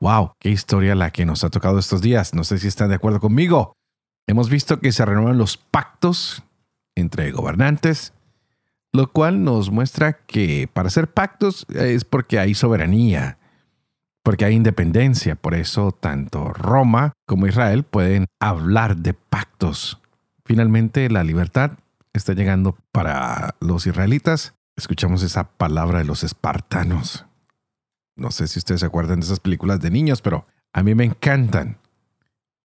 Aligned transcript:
¡Wow! 0.00 0.32
¡Qué 0.38 0.50
historia 0.50 0.94
la 0.94 1.10
que 1.10 1.26
nos 1.26 1.42
ha 1.44 1.50
tocado 1.50 1.78
estos 1.78 2.00
días! 2.00 2.34
No 2.34 2.44
sé 2.44 2.58
si 2.58 2.68
están 2.68 2.88
de 2.88 2.94
acuerdo 2.94 3.20
conmigo. 3.20 3.72
Hemos 4.26 4.50
visto 4.50 4.78
que 4.78 4.92
se 4.92 5.04
renuevan 5.04 5.38
los 5.38 5.56
pactos 5.56 6.44
entre 6.94 7.32
gobernantes, 7.32 8.12
lo 8.92 9.10
cual 9.10 9.42
nos 9.42 9.70
muestra 9.70 10.24
que 10.26 10.68
para 10.72 10.88
hacer 10.88 11.12
pactos 11.12 11.66
es 11.70 12.04
porque 12.04 12.38
hay 12.38 12.54
soberanía, 12.54 13.38
porque 14.22 14.44
hay 14.44 14.54
independencia. 14.54 15.34
Por 15.34 15.54
eso 15.54 15.92
tanto 15.92 16.52
Roma 16.52 17.12
como 17.26 17.46
Israel 17.46 17.84
pueden 17.84 18.26
hablar 18.40 18.96
de 18.98 19.14
pactos. 19.14 20.00
Finalmente 20.44 21.10
la 21.10 21.24
libertad 21.24 21.72
está 22.12 22.34
llegando 22.34 22.76
para 22.92 23.54
los 23.60 23.86
israelitas. 23.86 24.54
Escuchamos 24.76 25.22
esa 25.22 25.44
palabra 25.44 25.98
de 25.98 26.04
los 26.04 26.22
espartanos. 26.22 27.27
No 28.18 28.32
sé 28.32 28.48
si 28.48 28.58
ustedes 28.58 28.80
se 28.80 28.86
acuerdan 28.86 29.20
de 29.20 29.26
esas 29.26 29.38
películas 29.38 29.80
de 29.80 29.92
niños, 29.92 30.20
pero 30.20 30.44
a 30.72 30.82
mí 30.82 30.92
me 30.96 31.04
encantan. 31.04 31.78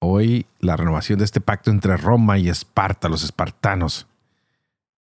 Hoy 0.02 0.48
la 0.60 0.76
renovación 0.76 1.20
de 1.20 1.26
este 1.26 1.42
pacto 1.42 1.70
entre 1.70 1.96
Roma 1.96 2.40
y 2.40 2.50
Esparta, 2.50 3.08
los 3.08 3.24
espartanos, 3.24 4.08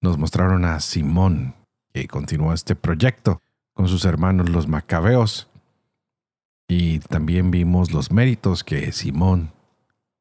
nos 0.03 0.19
mostraron 0.19 0.67
a 0.67 0.79
Simón, 0.81 1.55
que 1.95 2.07
continuó 2.07 2.53
este 2.53 2.77
proyecto 2.77 3.41
con 3.73 3.89
sus 3.89 4.05
hermanos 4.05 4.51
los 4.51 4.69
macabeos. 4.69 5.49
Y 6.69 6.99
también 6.99 7.51
vimos 7.51 7.93
los 7.93 8.13
méritos 8.13 8.63
que 8.63 8.93
Simón 8.93 9.53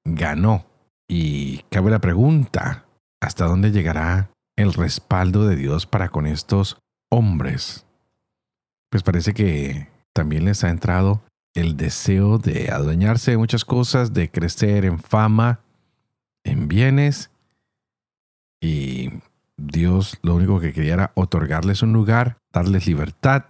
ganó. 0.05 0.65
Y 1.09 1.63
cabe 1.69 1.91
la 1.91 1.99
pregunta, 1.99 2.85
¿hasta 3.19 3.45
dónde 3.45 3.71
llegará 3.71 4.31
el 4.55 4.73
respaldo 4.73 5.45
de 5.45 5.57
Dios 5.57 5.85
para 5.85 6.07
con 6.07 6.25
estos 6.25 6.77
hombres? 7.09 7.85
Pues 8.89 9.03
parece 9.03 9.33
que 9.33 9.90
también 10.13 10.45
les 10.45 10.63
ha 10.63 10.69
entrado 10.69 11.21
el 11.53 11.77
deseo 11.77 12.37
de 12.37 12.71
adueñarse 12.71 13.31
de 13.31 13.37
muchas 13.37 13.65
cosas, 13.65 14.13
de 14.13 14.29
crecer 14.29 14.85
en 14.85 14.99
fama, 14.99 15.59
en 16.43 16.67
bienes. 16.67 17.29
Y 18.61 19.09
Dios 19.57 20.17
lo 20.21 20.35
único 20.35 20.59
que 20.59 20.73
quería 20.73 20.93
era 20.93 21.11
otorgarles 21.15 21.81
un 21.81 21.93
lugar, 21.93 22.37
darles 22.53 22.87
libertad, 22.87 23.45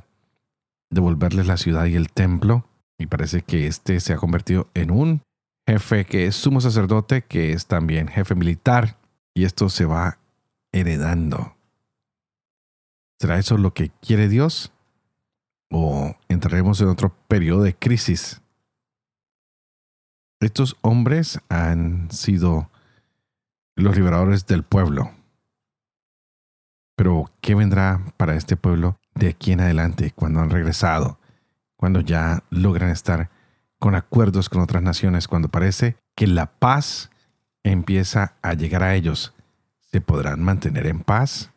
devolverles 0.89 1.47
la 1.47 1.57
ciudad 1.57 1.85
y 1.85 1.95
el 1.95 2.11
templo. 2.11 2.65
Y 2.97 3.07
parece 3.07 3.41
que 3.41 3.67
este 3.67 3.99
se 3.99 4.13
ha 4.13 4.17
convertido 4.17 4.69
en 4.73 4.91
un 4.91 5.21
jefe 5.67 6.05
que 6.05 6.25
es 6.27 6.35
sumo 6.35 6.61
sacerdote, 6.61 7.23
que 7.23 7.53
es 7.53 7.67
también 7.67 8.07
jefe 8.07 8.35
militar. 8.35 8.97
Y 9.33 9.45
esto 9.45 9.69
se 9.69 9.85
va 9.85 10.17
heredando. 10.71 11.55
¿Será 13.19 13.37
eso 13.37 13.57
lo 13.57 13.73
que 13.73 13.91
quiere 14.01 14.27
Dios? 14.27 14.71
O 15.71 16.15
entraremos 16.27 16.81
en 16.81 16.89
otro 16.89 17.15
periodo 17.27 17.63
de 17.63 17.75
crisis. 17.75 18.41
Estos 20.39 20.77
hombres 20.81 21.39
han 21.49 22.11
sido 22.11 22.69
los 23.75 23.95
liberadores 23.95 24.45
del 24.45 24.63
pueblo. 24.63 25.11
Pero, 26.95 27.31
¿qué 27.41 27.55
vendrá 27.55 28.01
para 28.17 28.35
este 28.35 28.57
pueblo 28.57 28.99
de 29.15 29.29
aquí 29.29 29.53
en 29.53 29.61
adelante 29.61 30.11
cuando 30.11 30.41
han 30.41 30.49
regresado? 30.49 31.19
Cuando 31.77 32.01
ya 32.01 32.43
logran 32.49 32.89
estar 32.89 33.31
con 33.79 33.95
acuerdos 33.95 34.49
con 34.49 34.61
otras 34.61 34.83
naciones, 34.83 35.27
cuando 35.27 35.49
parece 35.49 35.97
que 36.15 36.27
la 36.27 36.45
paz 36.45 37.09
empieza 37.63 38.35
a 38.41 38.53
llegar 38.53 38.83
a 38.83 38.95
ellos. 38.95 39.33
¿Se 39.79 40.01
podrán 40.01 40.43
mantener 40.43 40.87
en 40.87 41.01
paz? 41.01 41.50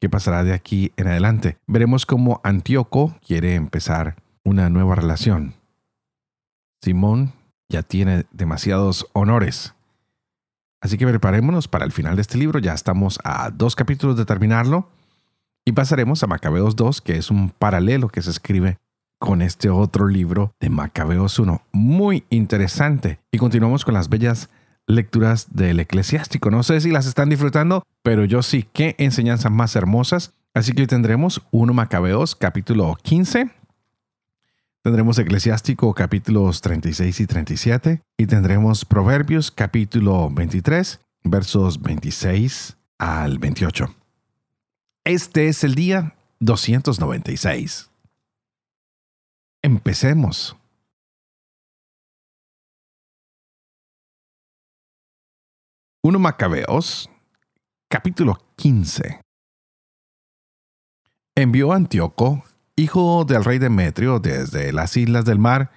Qué 0.00 0.08
pasará 0.08 0.44
de 0.44 0.52
aquí 0.52 0.92
en 0.96 1.08
adelante. 1.08 1.58
Veremos 1.66 2.06
cómo 2.06 2.40
Antíoco 2.44 3.16
quiere 3.26 3.54
empezar 3.54 4.16
una 4.44 4.68
nueva 4.68 4.94
relación. 4.94 5.54
Simón 6.82 7.32
ya 7.68 7.82
tiene 7.82 8.26
demasiados 8.30 9.06
honores. 9.12 9.74
Así 10.80 10.98
que 10.98 11.06
preparémonos 11.06 11.66
para 11.66 11.86
el 11.86 11.92
final 11.92 12.16
de 12.16 12.22
este 12.22 12.36
libro. 12.36 12.58
Ya 12.58 12.74
estamos 12.74 13.18
a 13.24 13.50
dos 13.50 13.74
capítulos 13.74 14.18
de 14.18 14.26
terminarlo. 14.26 14.90
Y 15.64 15.72
pasaremos 15.72 16.22
a 16.22 16.26
Macabeos 16.26 16.76
2, 16.76 17.00
que 17.00 17.16
es 17.16 17.30
un 17.30 17.48
paralelo 17.48 18.08
que 18.08 18.20
se 18.20 18.30
escribe 18.30 18.78
con 19.18 19.40
este 19.40 19.70
otro 19.70 20.08
libro 20.08 20.54
de 20.60 20.68
Macabeos 20.68 21.38
1. 21.38 21.62
Muy 21.72 22.24
interesante. 22.28 23.18
Y 23.32 23.38
continuamos 23.38 23.86
con 23.86 23.94
las 23.94 24.10
bellas 24.10 24.50
lecturas 24.86 25.54
del 25.54 25.80
eclesiástico. 25.80 26.50
No 26.50 26.62
sé 26.62 26.80
si 26.80 26.90
las 26.90 27.06
están 27.06 27.28
disfrutando, 27.28 27.84
pero 28.02 28.24
yo 28.24 28.42
sí. 28.42 28.68
Qué 28.72 28.94
enseñanzas 28.98 29.52
más 29.52 29.76
hermosas. 29.76 30.34
Así 30.54 30.72
que 30.72 30.82
hoy 30.82 30.86
tendremos 30.86 31.42
1 31.50 31.72
Macabeos 31.72 32.36
capítulo 32.36 32.96
15. 33.02 33.50
Tendremos 34.82 35.18
Eclesiástico 35.18 35.94
capítulos 35.94 36.60
36 36.60 37.20
y 37.20 37.26
37. 37.26 38.02
Y 38.18 38.26
tendremos 38.26 38.84
Proverbios 38.84 39.50
capítulo 39.50 40.30
23 40.30 41.00
versos 41.24 41.80
26 41.80 42.76
al 42.98 43.38
28. 43.38 43.94
Este 45.04 45.48
es 45.48 45.64
el 45.64 45.74
día 45.74 46.14
296. 46.40 47.90
Empecemos. 49.62 50.56
1 56.06 56.18
Macabeos, 56.18 57.08
capítulo 57.88 58.38
15. 58.56 59.22
Envió 61.34 61.72
Antíoco, 61.72 62.44
hijo 62.76 63.24
del 63.24 63.42
rey 63.42 63.58
Demetrio, 63.58 64.18
desde 64.18 64.74
las 64.74 64.98
islas 64.98 65.24
del 65.24 65.38
mar, 65.38 65.70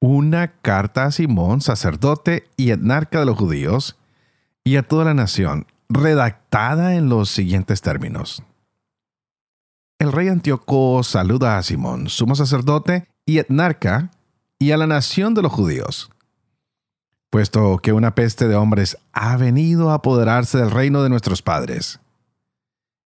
una 0.00 0.48
carta 0.48 1.04
a 1.04 1.12
Simón, 1.12 1.60
sacerdote 1.60 2.50
y 2.56 2.72
etnarca 2.72 3.20
de 3.20 3.26
los 3.26 3.38
judíos, 3.38 4.00
y 4.64 4.74
a 4.78 4.82
toda 4.82 5.04
la 5.04 5.14
nación, 5.14 5.68
redactada 5.88 6.96
en 6.96 7.08
los 7.08 7.30
siguientes 7.30 7.82
términos. 7.82 8.42
El 10.00 10.10
rey 10.10 10.26
Antíoco 10.26 11.04
saluda 11.04 11.56
a 11.56 11.62
Simón, 11.62 12.08
sumo 12.08 12.34
sacerdote 12.34 13.06
y 13.24 13.38
etnarca, 13.38 14.10
y 14.58 14.72
a 14.72 14.76
la 14.76 14.88
nación 14.88 15.34
de 15.34 15.42
los 15.42 15.52
judíos 15.52 16.11
puesto 17.32 17.78
que 17.78 17.94
una 17.94 18.14
peste 18.14 18.46
de 18.46 18.56
hombres 18.56 18.98
ha 19.14 19.38
venido 19.38 19.90
a 19.90 19.94
apoderarse 19.94 20.58
del 20.58 20.70
reino 20.70 21.02
de 21.02 21.08
nuestros 21.08 21.40
padres. 21.40 21.98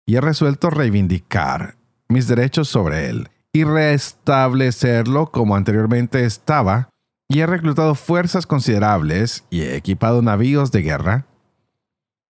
Y 0.05 0.15
he 0.15 0.21
resuelto 0.21 0.69
reivindicar 0.69 1.75
mis 2.07 2.29
derechos 2.29 2.69
sobre 2.69 3.09
él 3.09 3.29
y 3.51 3.65
restablecerlo 3.65 5.29
como 5.29 5.57
anteriormente 5.57 6.23
estaba, 6.23 6.87
y 7.27 7.41
he 7.41 7.45
reclutado 7.45 7.95
fuerzas 7.95 8.47
considerables 8.47 9.43
y 9.49 9.61
he 9.63 9.75
equipado 9.75 10.21
navíos 10.21 10.71
de 10.71 10.83
guerra, 10.83 11.25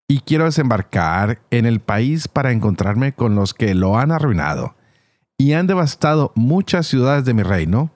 y 0.07 0.21
quiero 0.21 0.45
desembarcar 0.45 1.41
en 1.51 1.67
el 1.67 1.79
país 1.79 2.27
para 2.27 2.51
encontrarme 2.51 3.13
con 3.13 3.35
los 3.35 3.53
que 3.53 3.75
lo 3.75 3.99
han 3.99 4.11
arruinado 4.11 4.75
y 5.37 5.53
han 5.53 5.67
devastado 5.67 6.31
muchas 6.35 6.87
ciudades 6.87 7.23
de 7.23 7.35
mi 7.35 7.43
reino. 7.43 7.91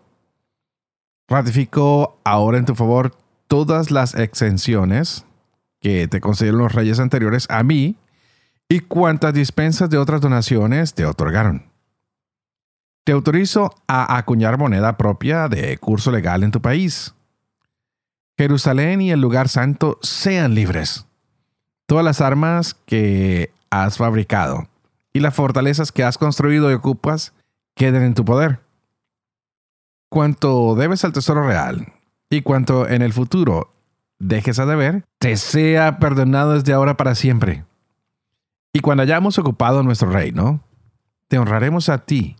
Ratifico 1.28 2.20
ahora 2.24 2.60
en 2.60 2.66
tu 2.66 2.76
favor 2.76 3.27
todas 3.48 3.92
las 3.92 4.16
exenciones 4.16 5.26
que 5.80 6.08
te 6.08 6.22
concedieron 6.22 6.62
los 6.62 6.74
reyes 6.74 7.00
anteriores 7.00 7.48
a 7.50 7.64
mí 7.64 7.96
y 8.70 8.82
cuantas 8.82 9.34
dispensas 9.34 9.90
de 9.90 9.98
otras 9.98 10.22
donaciones 10.22 10.94
te 10.94 11.06
otorgaron. 11.06 11.72
Te 13.04 13.14
autorizo 13.14 13.74
a 13.88 14.18
acuñar 14.18 14.58
moneda 14.58 14.98
propia 14.98 15.48
de 15.48 15.78
curso 15.78 16.12
legal 16.12 16.44
en 16.44 16.52
tu 16.52 16.62
país. 16.62 17.14
Jerusalén 18.38 19.02
y 19.02 19.12
el 19.12 19.22
lugar 19.22 19.48
santo 19.48 19.98
sean 20.02 20.54
libres. 20.54 21.06
Todas 21.86 22.04
las 22.04 22.20
armas 22.20 22.76
que 22.86 23.52
has 23.70 23.98
fabricado 23.98 24.68
y 25.14 25.22
las 25.22 25.34
fortalezas 25.34 25.92
que 25.92 26.04
has 26.04 26.18
construido 26.18 26.70
y 26.70 26.74
ocupas 26.74 27.34
queden 27.76 28.04
en 28.04 28.14
tu 28.14 28.26
poder. 28.26 28.60
Cuanto 30.10 30.76
debes 30.76 31.06
al 31.06 31.14
tesoro 31.14 31.48
real, 31.48 31.88
y 32.30 32.42
cuanto 32.42 32.88
en 32.88 33.02
el 33.02 33.14
futuro 33.14 33.74
dejes 34.20 34.60
a 34.60 34.66
deber, 34.66 35.06
te 35.20 35.38
sea 35.38 36.00
perdonado 36.00 36.54
desde 36.54 36.74
ahora 36.74 36.98
para 36.98 37.16
siempre. 37.16 37.66
Y 38.74 38.80
cuando 38.80 39.04
hayamos 39.04 39.38
ocupado 39.40 39.84
nuestro 39.84 40.10
reino, 40.10 40.62
te 41.28 41.38
honraremos 41.38 41.90
a 41.90 42.00
ti, 42.00 42.36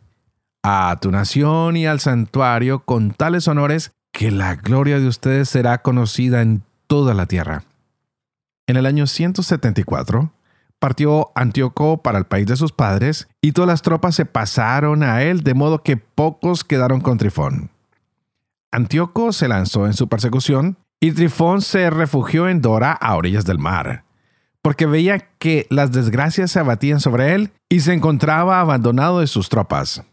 a 0.64 0.98
tu 1.02 1.12
nación 1.12 1.78
y 1.78 1.86
al 1.86 2.00
santuario 2.00 2.80
con 2.80 3.12
tales 3.12 3.48
honores 3.48 3.92
que 4.12 4.32
la 4.32 4.56
gloria 4.56 5.00
de 5.00 5.08
ustedes 5.08 5.50
será 5.50 5.82
conocida 5.82 6.42
en 6.42 6.64
toda 6.88 7.14
la 7.14 7.26
tierra. 7.26 7.64
En 8.66 8.76
el 8.76 8.86
año 8.86 9.08
174, 9.08 10.32
partió 10.80 11.32
Antíoco 11.36 12.02
para 12.02 12.18
el 12.18 12.26
país 12.26 12.48
de 12.48 12.56
sus 12.56 12.72
padres, 12.72 13.28
y 13.42 13.52
todas 13.52 13.68
las 13.68 13.82
tropas 13.82 14.16
se 14.16 14.26
pasaron 14.26 15.04
a 15.04 15.22
él, 15.24 15.42
de 15.42 15.54
modo 15.54 15.84
que 15.84 15.98
pocos 15.98 16.64
quedaron 16.64 17.02
con 17.02 17.18
Trifón. 17.18 17.70
Antíoco 18.72 19.32
se 19.32 19.48
lanzó 19.48 19.86
en 19.86 19.94
su 19.94 20.08
persecución, 20.08 20.78
y 21.00 21.12
Trifón 21.12 21.62
se 21.62 21.90
refugió 21.90 22.50
en 22.50 22.62
Dora 22.62 22.92
a 22.92 23.16
orillas 23.16 23.46
del 23.46 23.60
mar, 23.60 24.04
porque 24.62 24.86
veía 24.86 25.20
que 25.38 25.68
las 25.70 25.92
desgracias 25.92 26.52
se 26.52 26.60
abatían 26.60 27.00
sobre 27.00 27.36
él 27.36 27.52
y 27.70 27.82
se 27.82 27.94
encontraba 27.94 28.60
abandonado 28.60 29.20
de 29.20 29.28
sus 29.28 29.50
tropas. 29.50 30.04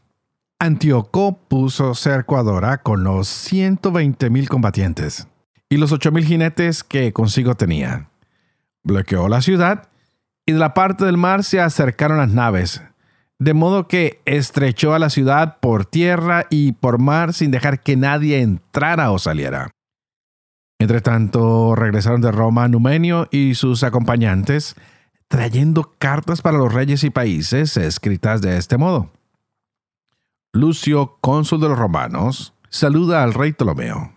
Antíoco 0.58 1.38
puso 1.48 1.94
cerco 1.94 2.36
a 2.36 2.42
Dora 2.42 2.82
con 2.82 3.02
los 3.02 3.28
120 3.28 4.30
mil 4.30 4.48
combatientes 4.48 5.26
y 5.68 5.78
los 5.78 5.92
8 5.92 6.12
mil 6.12 6.24
jinetes 6.24 6.84
que 6.84 7.12
consigo 7.12 7.54
tenía. 7.54 8.10
Bloqueó 8.82 9.28
la 9.28 9.40
ciudad 9.40 9.88
y 10.46 10.52
de 10.52 10.58
la 10.58 10.74
parte 10.74 11.04
del 11.04 11.16
mar 11.16 11.42
se 11.42 11.60
acercaron 11.60 12.18
las 12.18 12.30
naves, 12.30 12.82
de 13.44 13.52
modo 13.52 13.88
que 13.88 14.22
estrechó 14.24 14.94
a 14.94 14.98
la 14.98 15.10
ciudad 15.10 15.58
por 15.60 15.84
tierra 15.84 16.46
y 16.48 16.72
por 16.72 16.98
mar 16.98 17.34
sin 17.34 17.50
dejar 17.50 17.82
que 17.82 17.94
nadie 17.94 18.40
entrara 18.40 19.10
o 19.10 19.18
saliera. 19.18 19.70
Entre 20.80 21.02
tanto, 21.02 21.74
regresaron 21.74 22.22
de 22.22 22.32
Roma 22.32 22.68
Numenio 22.68 23.28
y 23.30 23.54
sus 23.54 23.82
acompañantes, 23.82 24.76
trayendo 25.28 25.92
cartas 25.98 26.40
para 26.40 26.56
los 26.56 26.72
reyes 26.72 27.04
y 27.04 27.10
países 27.10 27.76
escritas 27.76 28.40
de 28.40 28.56
este 28.56 28.78
modo. 28.78 29.10
Lucio, 30.54 31.18
cónsul 31.20 31.60
de 31.60 31.68
los 31.68 31.78
romanos, 31.78 32.54
saluda 32.70 33.22
al 33.22 33.34
rey 33.34 33.52
Ptolomeo. 33.52 34.14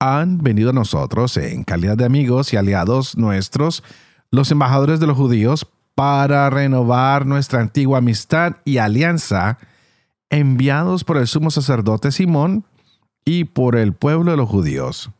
Han 0.00 0.38
venido 0.38 0.70
a 0.70 0.72
nosotros 0.74 1.36
en 1.36 1.62
calidad 1.62 1.96
de 1.96 2.04
amigos 2.04 2.52
y 2.52 2.56
aliados 2.56 3.16
nuestros 3.16 3.84
los 4.32 4.50
embajadores 4.50 4.98
de 4.98 5.06
los 5.06 5.16
judíos 5.16 5.68
para 5.94 6.48
renovar 6.50 7.26
nuestra 7.26 7.60
antigua 7.60 7.98
amistad 7.98 8.56
y 8.64 8.78
alianza, 8.78 9.58
enviados 10.30 11.04
por 11.04 11.18
el 11.18 11.26
sumo 11.26 11.50
sacerdote 11.50 12.10
Simón 12.10 12.64
y 13.24 13.44
por 13.44 13.76
el 13.76 13.92
pueblo 13.92 14.30
de 14.30 14.36
los 14.36 14.48
judíos. 14.48 15.10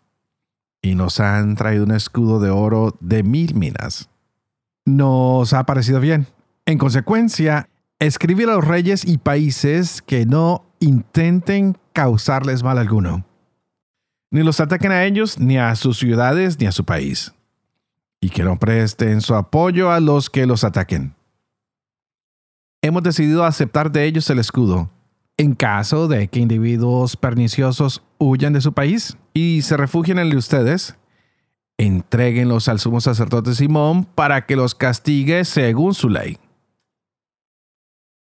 Y 0.81 0.95
nos 0.95 1.21
han 1.21 1.55
traído 1.55 1.85
un 1.85 1.93
escudo 1.93 2.41
de 2.41 2.51
oro 2.51 2.97
de 3.01 3.23
mil 3.23 3.55
minas. 3.55 4.09
Nos 4.85 5.53
ha 5.53 5.65
parecido 5.65 6.01
bien. 6.01 6.27
En 6.67 6.79
consecuencia, 6.79 7.69
escribir 7.99 8.49
a 8.49 8.55
los 8.55 8.65
reyes 8.67 9.05
y 9.05 9.19
países 9.19 10.03
que 10.03 10.27
no 10.27 10.65
intenten 10.81 11.77
causarles 11.93 12.63
mal 12.63 12.79
alguno. 12.79 13.25
Ni 14.31 14.43
los 14.43 14.59
ataquen 14.61 14.91
a 14.93 15.05
ellos, 15.05 15.39
ni 15.39 15.59
a 15.59 15.77
sus 15.77 15.99
ciudades, 15.99 16.59
ni 16.59 16.67
a 16.67 16.73
su 16.73 16.85
país 16.85 17.33
y 18.23 18.31
que 18.31 18.45
no 18.45 18.57
presten 18.57 19.21
su 19.21 19.35
apoyo 19.35 19.91
a 19.91 20.01
los 20.01 20.31
que 20.31 20.47
los 20.47 20.63
ataquen. 20.63 21.15
Hemos 22.81 23.03
decidido 23.03 23.45
aceptar 23.45 23.91
de 23.91 24.05
ellos 24.05 24.31
el 24.31 24.39
escudo, 24.39 24.91
en 25.37 25.55
caso 25.55 26.07
de 26.07 26.29
que 26.29 26.39
individuos 26.39 27.17
perniciosos 27.17 28.03
huyan 28.19 28.53
de 28.53 28.61
su 28.61 28.73
país 28.73 29.17
y 29.35 29.63
se 29.63 29.77
refugien 29.77 30.19
en 30.19 30.27
el 30.27 30.31
de 30.31 30.37
ustedes, 30.37 30.97
entréguenlos 31.79 32.69
al 32.69 32.79
sumo 32.79 33.01
sacerdote 33.01 33.55
Simón 33.55 34.05
para 34.05 34.47
que 34.47 34.55
los 34.55 34.77
castigue 34.77 35.45
según 35.45 35.93
su 35.93 36.09
ley. 36.09 36.39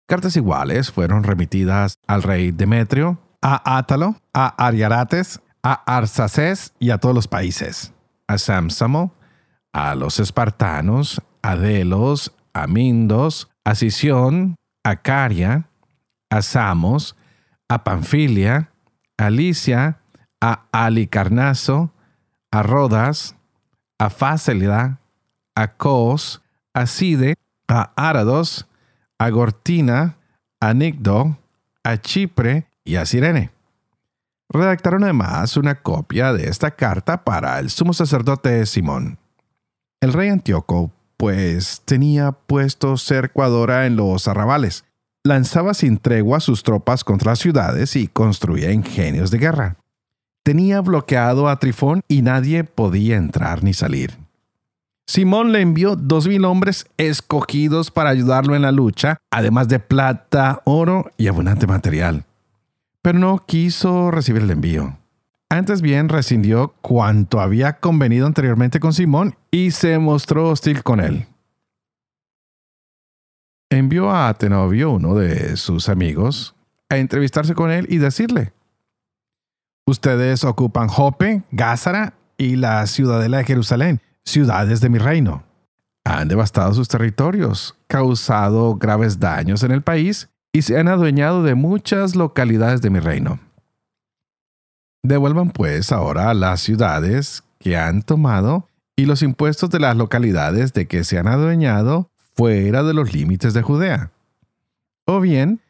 Cartas 0.07 0.35
iguales 0.35 0.91
fueron 0.91 1.23
remitidas 1.23 1.95
al 2.05 2.21
rey 2.21 2.51
Demetrio, 2.51 3.19
a 3.41 3.77
Átalo, 3.77 4.17
a 4.33 4.67
Ariarates, 4.67 5.39
a 5.63 5.73
Arsaces 5.97 6.73
y 6.79 6.91
a 6.91 6.99
todos 6.99 7.15
los 7.15 7.27
países, 7.27 7.93
a 8.27 8.37
Samsamo, 8.37 9.13
a 9.73 9.95
los 9.95 10.19
espartanos, 10.19 11.21
a 11.41 11.55
Delos, 11.55 12.33
a 12.53 12.67
Mindos, 12.67 13.49
a 13.63 13.75
Sición, 13.75 14.55
a 14.83 14.97
Caria, 14.97 15.69
a 16.29 16.41
Samos, 16.41 17.15
a 17.67 17.83
Panfilia, 17.83 18.71
a 19.17 19.29
Licia, 19.29 19.99
a 20.41 20.65
Alicarnaso, 20.71 21.91
a 22.51 22.63
Rodas, 22.63 23.35
a 23.99 24.09
Fácelida, 24.09 24.99
a 25.55 25.73
Cos, 25.73 26.41
a 26.73 26.85
Side, 26.85 27.35
a 27.67 27.91
Árados, 27.95 28.67
a 29.19 29.29
Gortina, 29.29 30.17
a 30.59 30.73
Nicdo, 30.73 31.37
a 31.83 31.97
Chipre 31.97 32.67
y 32.83 32.95
a 32.95 33.05
Sirene. 33.05 33.51
Redactaron 34.49 35.03
además 35.03 35.57
una 35.57 35.75
copia 35.75 36.33
de 36.33 36.49
esta 36.49 36.71
carta 36.71 37.23
para 37.23 37.59
el 37.59 37.69
sumo 37.69 37.93
sacerdote 37.93 38.65
Simón. 38.65 39.19
El 40.01 40.13
rey 40.13 40.29
Antíoco, 40.29 40.91
pues, 41.17 41.81
tenía 41.83 42.31
puesto 42.31 42.95
cerco 42.95 43.43
a 43.43 43.49
Dora 43.49 43.85
en 43.85 43.97
los 43.97 44.29
arrabales, 44.29 44.85
lanzaba 45.25 45.73
sin 45.73 45.97
tregua 45.97 46.39
sus 46.39 46.63
tropas 46.63 47.03
contra 47.03 47.33
las 47.33 47.39
ciudades 47.39 47.97
y 47.97 48.07
construía 48.07 48.71
ingenios 48.71 49.29
de 49.29 49.39
guerra. 49.39 49.75
Tenía 50.43 50.79
bloqueado 50.79 51.49
a 51.49 51.59
Trifón 51.59 52.01
y 52.07 52.21
nadie 52.21 52.63
podía 52.63 53.17
entrar 53.17 53.61
ni 53.61 53.73
salir. 53.73 54.17
Simón 55.05 55.51
le 55.51 55.59
envió 55.59 55.97
dos 55.97 56.27
mil 56.27 56.45
hombres 56.45 56.85
escogidos 56.97 57.91
para 57.91 58.11
ayudarlo 58.11 58.55
en 58.55 58.61
la 58.61 58.71
lucha, 58.71 59.17
además 59.31 59.67
de 59.67 59.79
plata, 59.79 60.61
oro 60.63 61.11
y 61.17 61.27
abundante 61.27 61.67
material. 61.67 62.23
Pero 63.01 63.19
no 63.19 63.43
quiso 63.45 64.11
recibir 64.11 64.43
el 64.43 64.51
envío. 64.51 64.97
Antes 65.51 65.81
bien 65.81 66.09
rescindió 66.09 66.75
cuanto 66.81 67.39
había 67.39 67.79
convenido 67.79 68.27
anteriormente 68.27 68.79
con 68.79 68.93
Simón 68.93 69.35
y 69.49 69.71
se 69.71 69.97
mostró 69.97 70.49
hostil 70.49 70.83
con 70.83 70.99
él. 70.99 71.25
Envió 73.71 74.11
a 74.11 74.29
Atenovio, 74.29 74.91
uno 74.91 75.15
de 75.15 75.57
sus 75.57 75.89
amigos, 75.89 76.55
a 76.89 76.97
entrevistarse 76.97 77.55
con 77.55 77.71
él 77.71 77.87
y 77.89 77.97
decirle, 77.97 78.53
Ustedes 79.87 80.43
ocupan 80.43 80.87
Jope, 80.87 81.41
Gázara 81.51 82.13
y 82.37 82.55
la 82.55 82.85
ciudadela 82.85 83.39
de 83.39 83.45
Jerusalén, 83.45 84.01
ciudades 84.23 84.81
de 84.81 84.89
mi 84.89 84.99
reino. 84.99 85.43
Han 86.03 86.27
devastado 86.27 86.75
sus 86.75 86.87
territorios, 86.87 87.75
causado 87.87 88.75
graves 88.75 89.19
daños 89.19 89.63
en 89.63 89.71
el 89.71 89.81
país 89.81 90.29
y 90.51 90.61
se 90.61 90.79
han 90.79 90.87
adueñado 90.87 91.41
de 91.41 91.55
muchas 91.55 92.15
localidades 92.15 92.81
de 92.81 92.91
mi 92.91 92.99
reino. 92.99 93.39
Devuelvan 95.09 95.49
pues 95.49 95.91
ahora 95.91 96.31
las 96.35 96.61
ciudades 96.61 97.43
que 97.57 97.75
han 97.75 98.03
tomado 98.03 98.67
y 98.95 99.05
los 99.05 99.23
impuestos 99.23 99.71
de 99.71 99.79
las 99.79 99.97
localidades 99.97 100.71
de 100.73 100.85
que 100.85 101.03
se 101.03 101.17
han 101.17 101.25
adueñado 101.25 102.11
fuera 102.35 102.83
de 102.83 102.93
los 102.93 103.11
límites 103.11 103.55
de 103.55 103.63
Judea. 103.63 104.11
O 105.07 105.19
bien, 105.19 105.61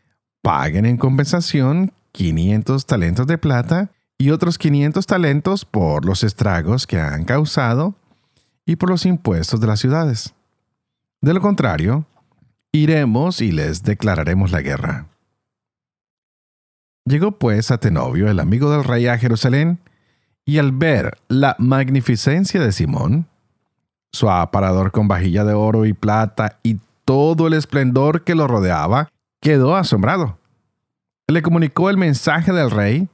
paguen 0.41 0.85
en 0.85 0.97
compensación 0.97 1.93
500 2.11 2.85
talentos 2.85 3.27
de 3.27 3.37
plata 3.37 3.91
y 4.17 4.31
otros 4.31 4.57
500 4.57 5.07
talentos 5.07 5.63
por 5.63 6.03
los 6.03 6.25
estragos 6.25 6.85
que 6.85 6.99
han 6.99 7.23
causado 7.23 7.95
y 8.65 8.75
por 8.75 8.89
los 8.89 9.05
impuestos 9.05 9.61
de 9.61 9.67
las 9.67 9.79
ciudades. 9.79 10.33
De 11.21 11.33
lo 11.33 11.39
contrario, 11.39 12.03
iremos 12.73 13.39
y 13.39 13.53
les 13.53 13.83
declararemos 13.83 14.51
la 14.51 14.59
guerra. 14.59 15.05
Llegó 17.09 17.31
pues 17.31 17.71
a 17.71 17.79
Tenobio, 17.79 18.29
el 18.29 18.39
amigo 18.39 18.69
del 18.69 18.83
rey, 18.83 19.07
a 19.07 19.17
Jerusalén, 19.17 19.79
y 20.45 20.59
al 20.59 20.71
ver 20.71 21.17
la 21.27 21.55
magnificencia 21.57 22.61
de 22.61 22.71
Simón, 22.71 23.25
su 24.11 24.29
aparador 24.29 24.91
con 24.91 25.07
vajilla 25.07 25.43
de 25.43 25.53
oro 25.53 25.87
y 25.87 25.93
plata 25.93 26.59
y 26.61 26.77
todo 27.05 27.47
el 27.47 27.55
esplendor 27.55 28.23
que 28.23 28.35
lo 28.35 28.47
rodeaba, 28.47 29.09
quedó 29.41 29.75
asombrado. 29.75 30.37
Le 31.27 31.41
comunicó 31.41 31.89
el 31.89 31.97
mensaje 31.97 32.53
del 32.53 32.69
rey, 32.69 33.09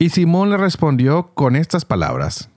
y 0.00 0.08
Simón 0.08 0.50
le 0.50 0.56
respondió 0.56 1.28
con 1.32 1.54
estas 1.54 1.84
palabras. 1.84 2.50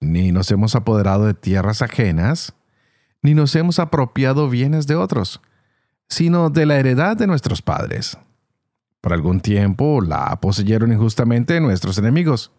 Ni 0.00 0.32
nos 0.32 0.50
hemos 0.50 0.74
apoderado 0.74 1.26
de 1.26 1.34
tierras 1.34 1.82
ajenas, 1.82 2.54
ni 3.20 3.34
nos 3.34 3.54
hemos 3.54 3.78
apropiado 3.78 4.48
bienes 4.48 4.86
de 4.86 4.94
otros, 4.94 5.42
sino 6.08 6.48
de 6.48 6.64
la 6.64 6.78
heredad 6.78 7.18
de 7.18 7.26
nuestros 7.26 7.60
padres 7.60 8.16
por 9.04 9.12
algún 9.12 9.40
tiempo 9.40 10.00
la 10.00 10.34
poseyeron 10.40 10.90
injustamente 10.90 11.60
nuestros 11.60 11.98
enemigos. 11.98 12.52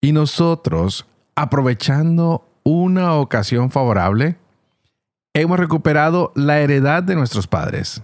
Y 0.00 0.12
nosotros, 0.12 1.08
aprovechando 1.34 2.48
una 2.62 3.14
ocasión 3.14 3.72
favorable, 3.72 4.36
hemos 5.34 5.58
recuperado 5.58 6.30
la 6.36 6.60
heredad 6.60 7.02
de 7.02 7.16
nuestros 7.16 7.48
padres. 7.48 8.00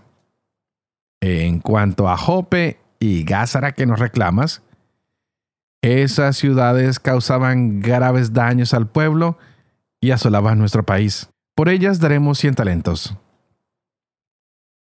En 1.20 1.60
cuanto 1.60 2.08
a 2.08 2.16
Jope 2.16 2.80
y 2.98 3.22
Gázara 3.22 3.76
que 3.76 3.86
nos 3.86 4.00
reclamas, 4.00 4.62
esas 5.82 6.36
ciudades 6.36 6.98
causaban 6.98 7.78
graves 7.78 8.32
daños 8.32 8.74
al 8.74 8.88
pueblo 8.88 9.38
y 10.00 10.10
asolaban 10.10 10.58
nuestro 10.58 10.84
país. 10.84 11.30
Por 11.54 11.68
ellas 11.68 12.00
daremos 12.00 12.38
cien 12.38 12.56
talentos. 12.56 13.16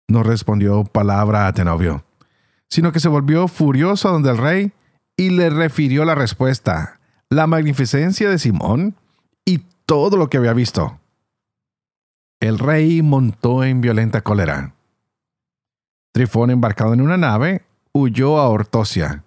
Nos 0.08 0.25
respondió 0.25 0.84
palabra 0.86 1.46
a 1.46 1.53
Tenobio 1.53 2.08
sino 2.69 2.91
que 2.91 2.99
se 2.99 3.09
volvió 3.09 3.47
furioso 3.47 4.11
donde 4.11 4.29
el 4.31 4.38
rey 4.38 4.71
y 5.17 5.31
le 5.31 5.49
refirió 5.49 6.05
la 6.05 6.15
respuesta, 6.15 6.99
la 7.29 7.47
magnificencia 7.47 8.29
de 8.29 8.39
Simón 8.39 8.95
y 9.43 9.59
todo 9.85 10.17
lo 10.17 10.29
que 10.29 10.38
había 10.38 10.53
visto. 10.53 10.99
El 12.39 12.57
rey 12.57 13.01
montó 13.01 13.63
en 13.63 13.81
violenta 13.81 14.21
cólera. 14.21 14.73
Trifón, 16.13 16.51
embarcado 16.51 16.93
en 16.93 17.01
una 17.01 17.17
nave, 17.17 17.63
huyó 17.91 18.39
a 18.39 18.49
Ortosia. 18.49 19.23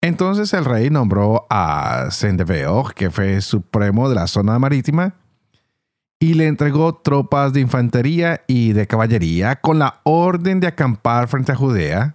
Entonces 0.00 0.52
el 0.54 0.64
rey 0.64 0.90
nombró 0.90 1.46
a 1.50 2.08
Sendeveo, 2.10 2.84
jefe 2.84 3.40
supremo 3.40 4.08
de 4.08 4.16
la 4.16 4.26
zona 4.26 4.58
marítima, 4.58 5.14
y 6.22 6.34
le 6.34 6.46
entregó 6.46 6.94
tropas 6.94 7.52
de 7.52 7.58
infantería 7.58 8.44
y 8.46 8.74
de 8.74 8.86
caballería 8.86 9.56
con 9.56 9.80
la 9.80 9.98
orden 10.04 10.60
de 10.60 10.68
acampar 10.68 11.26
frente 11.26 11.50
a 11.50 11.56
Judea, 11.56 12.14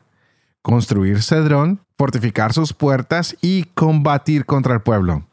construir 0.61 1.21
Cedrón, 1.21 1.81
fortificar 1.97 2.53
sus 2.53 2.71
puertas 2.71 3.35
y 3.41 3.65
combatir 3.73 4.45
contra 4.45 4.73
el 4.73 4.79
pueblo. 4.79 5.27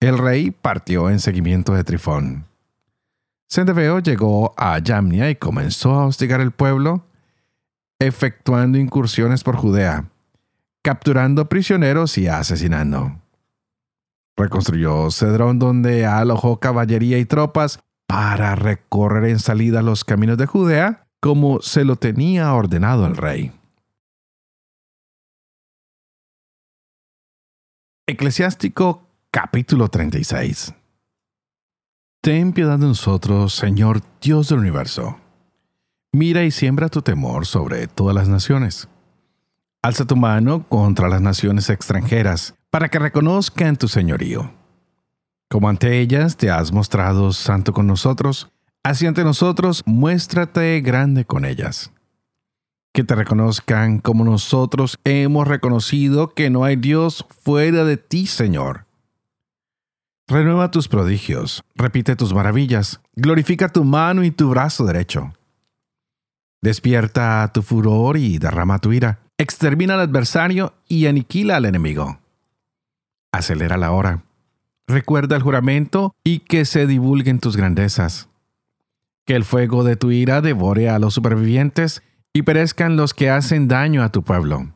El 0.00 0.16
rey 0.16 0.50
partió 0.50 1.10
en 1.10 1.18
seguimiento 1.18 1.74
de 1.74 1.84
Trifón. 1.84 2.46
Sendeveo 3.48 3.98
llegó 3.98 4.54
a 4.56 4.78
Yamnia 4.78 5.28
y 5.28 5.36
comenzó 5.36 5.92
a 6.00 6.06
hostigar 6.06 6.40
el 6.40 6.52
pueblo, 6.52 7.04
efectuando 7.98 8.78
incursiones 8.78 9.44
por 9.44 9.56
Judea, 9.56 10.06
capturando 10.80 11.50
prisioneros 11.50 12.16
y 12.16 12.28
asesinando. 12.28 13.20
Reconstruyó 14.40 15.10
Cedrón 15.10 15.58
donde 15.58 16.06
alojó 16.06 16.60
caballería 16.60 17.18
y 17.18 17.26
tropas 17.26 17.80
para 18.06 18.54
recorrer 18.54 19.24
en 19.24 19.38
salida 19.38 19.82
los 19.82 20.02
caminos 20.02 20.38
de 20.38 20.46
Judea 20.46 21.06
como 21.20 21.60
se 21.60 21.84
lo 21.84 21.96
tenía 21.96 22.54
ordenado 22.54 23.06
el 23.06 23.18
rey. 23.18 23.52
Eclesiástico 28.06 29.06
capítulo 29.30 29.88
36 29.88 30.74
Ten 32.22 32.54
piedad 32.54 32.78
de 32.78 32.86
nosotros, 32.86 33.54
Señor 33.54 34.00
Dios 34.22 34.48
del 34.48 34.60
universo. 34.60 35.18
Mira 36.12 36.44
y 36.44 36.50
siembra 36.50 36.88
tu 36.88 37.02
temor 37.02 37.44
sobre 37.44 37.88
todas 37.88 38.14
las 38.14 38.28
naciones. 38.28 38.88
Alza 39.82 40.06
tu 40.06 40.16
mano 40.16 40.66
contra 40.66 41.08
las 41.08 41.20
naciones 41.20 41.68
extranjeras 41.68 42.54
para 42.70 42.88
que 42.88 42.98
reconozcan 42.98 43.76
tu 43.76 43.88
señorío. 43.88 44.52
Como 45.50 45.68
ante 45.68 46.00
ellas 46.00 46.36
te 46.36 46.50
has 46.50 46.72
mostrado 46.72 47.32
santo 47.32 47.72
con 47.72 47.86
nosotros, 47.86 48.48
así 48.84 49.06
ante 49.06 49.24
nosotros 49.24 49.82
muéstrate 49.84 50.80
grande 50.80 51.24
con 51.24 51.44
ellas. 51.44 51.92
Que 52.94 53.02
te 53.02 53.14
reconozcan 53.14 53.98
como 53.98 54.24
nosotros 54.24 54.98
hemos 55.04 55.48
reconocido 55.48 56.28
que 56.28 56.50
no 56.50 56.64
hay 56.64 56.76
Dios 56.76 57.26
fuera 57.42 57.84
de 57.84 57.96
ti, 57.96 58.26
Señor. 58.26 58.86
Renueva 60.28 60.70
tus 60.70 60.86
prodigios, 60.86 61.64
repite 61.74 62.14
tus 62.14 62.32
maravillas, 62.32 63.00
glorifica 63.16 63.68
tu 63.68 63.82
mano 63.82 64.22
y 64.22 64.30
tu 64.30 64.50
brazo 64.50 64.84
derecho. 64.84 65.32
Despierta 66.62 67.50
tu 67.52 67.62
furor 67.62 68.16
y 68.16 68.38
derrama 68.38 68.78
tu 68.78 68.92
ira, 68.92 69.18
extermina 69.38 69.94
al 69.94 70.00
adversario 70.00 70.74
y 70.86 71.06
aniquila 71.06 71.56
al 71.56 71.64
enemigo 71.64 72.20
acelera 73.32 73.76
la 73.76 73.92
hora. 73.92 74.22
Recuerda 74.86 75.36
el 75.36 75.42
juramento 75.42 76.14
y 76.24 76.40
que 76.40 76.64
se 76.64 76.86
divulguen 76.86 77.38
tus 77.38 77.56
grandezas. 77.56 78.28
Que 79.24 79.36
el 79.36 79.44
fuego 79.44 79.84
de 79.84 79.96
tu 79.96 80.10
ira 80.10 80.40
devore 80.40 80.88
a 80.88 80.98
los 80.98 81.14
supervivientes 81.14 82.02
y 82.32 82.42
perezcan 82.42 82.96
los 82.96 83.14
que 83.14 83.30
hacen 83.30 83.68
daño 83.68 84.02
a 84.02 84.10
tu 84.10 84.22
pueblo. 84.22 84.72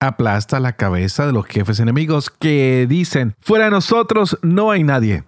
Aplasta 0.00 0.60
la 0.60 0.72
cabeza 0.72 1.26
de 1.26 1.32
los 1.32 1.46
jefes 1.46 1.78
enemigos 1.78 2.30
que 2.30 2.86
dicen, 2.88 3.34
fuera 3.40 3.66
de 3.66 3.70
nosotros 3.70 4.38
no 4.42 4.70
hay 4.70 4.82
nadie. 4.82 5.24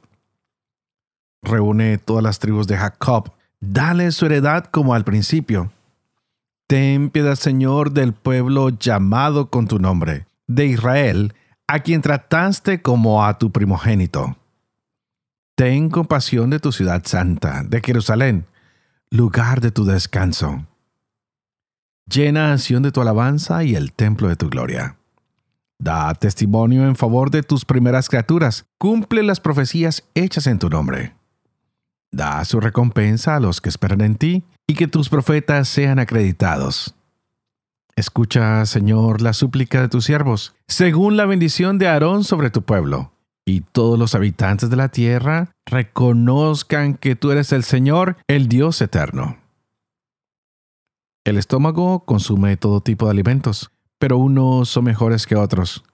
Reúne 1.43 1.99
todas 1.99 2.25
las 2.25 2.39
tribus 2.39 2.67
de 2.67 2.77
Jacob, 2.77 3.33
dale 3.61 4.11
su 4.11 4.27
heredad 4.27 4.65
como 4.65 4.95
al 4.95 5.05
principio. 5.05 5.71
Ten 6.67 7.11
piedad, 7.11 7.37
Señor, 7.37 7.93
del 7.93 8.15
pueblo 8.15 8.71
llamado 8.71 9.51
con 9.51 9.69
tu 9.69 9.79
nombre, 9.79 10.27
de 10.47 10.67
Israel, 10.67 11.35
a 11.67 11.81
quien 11.81 12.03
trataste 12.03 12.83
como 12.83 13.25
a 13.25 13.39
tu 13.39 13.51
primogénito. 13.51 14.37
Ten 15.57 15.89
compasión 15.89 16.51
de 16.51 16.61
tu 16.61 16.73
ciudad 16.73 17.03
santa, 17.05 17.63
de 17.63 17.81
Jerusalén, 17.81 18.47
lugar 19.11 19.61
de 19.61 19.71
tu 19.71 19.85
descanso. 19.85 20.67
Llena 22.07 22.53
acción 22.53 22.83
de 22.83 22.93
tu 22.93 23.01
alabanza 23.01 23.65
y 23.65 23.77
el 23.77 23.93
templo 23.93 24.29
de 24.29 24.37
tu 24.37 24.51
gloria. 24.51 24.97
Da 25.79 26.13
testimonio 26.15 26.87
en 26.87 26.97
favor 26.97 27.31
de 27.31 27.43
tus 27.43 27.65
primeras 27.65 28.09
criaturas, 28.09 28.67
cumple 28.79 29.23
las 29.23 29.41
profecías 29.41 30.05
hechas 30.15 30.47
en 30.47 30.59
tu 30.59 30.69
nombre. 30.69 31.15
Da 32.11 32.45
su 32.45 32.61
recompensa 32.61 33.37
a 33.37 33.41
los 33.41 33.61
que 33.61 33.69
esperan 33.69 34.01
en 34.01 34.17
ti 34.17 34.45
y 34.67 34.75
que 34.75 34.87
tus 34.87 35.09
profetas 35.09 35.69
sean 35.69 35.99
acreditados. 35.99 36.95
Escucha, 37.97 38.67
Señor, 38.67 39.23
la 39.23 39.33
súplica 39.33 39.81
de 39.81 39.89
tus 39.89 40.05
siervos, 40.05 40.57
según 40.67 41.17
la 41.17 41.27
bendición 41.27 41.79
de 41.79 41.87
Aarón 41.87 42.25
sobre 42.25 42.51
tu 42.51 42.63
pueblo. 42.63 43.13
Y 43.47 43.61
todos 43.61 43.99
los 43.99 44.17
habitantes 44.17 44.69
de 44.69 44.77
la 44.77 44.89
tierra 44.89 45.53
reconozcan 45.65 46.95
que 46.95 47.15
tú 47.15 47.31
eres 47.31 47.53
el 47.53 47.63
Señor, 47.63 48.17
el 48.27 48.49
Dios 48.49 48.81
eterno. 48.81 49.39
El 51.25 51.39
estómago 51.39 52.05
consume 52.05 52.57
todo 52.57 52.81
tipo 52.81 53.07
de 53.07 53.13
alimentos, 53.13 53.71
pero 53.99 54.19
unos 54.19 54.69
son 54.69 54.85
mejores 54.85 55.27
que 55.27 55.37
otros. 55.37 55.85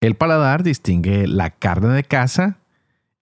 El 0.00 0.14
paladar 0.14 0.62
distingue 0.62 1.26
la 1.26 1.50
carne 1.50 1.88
de 1.88 2.04
caza 2.04 2.58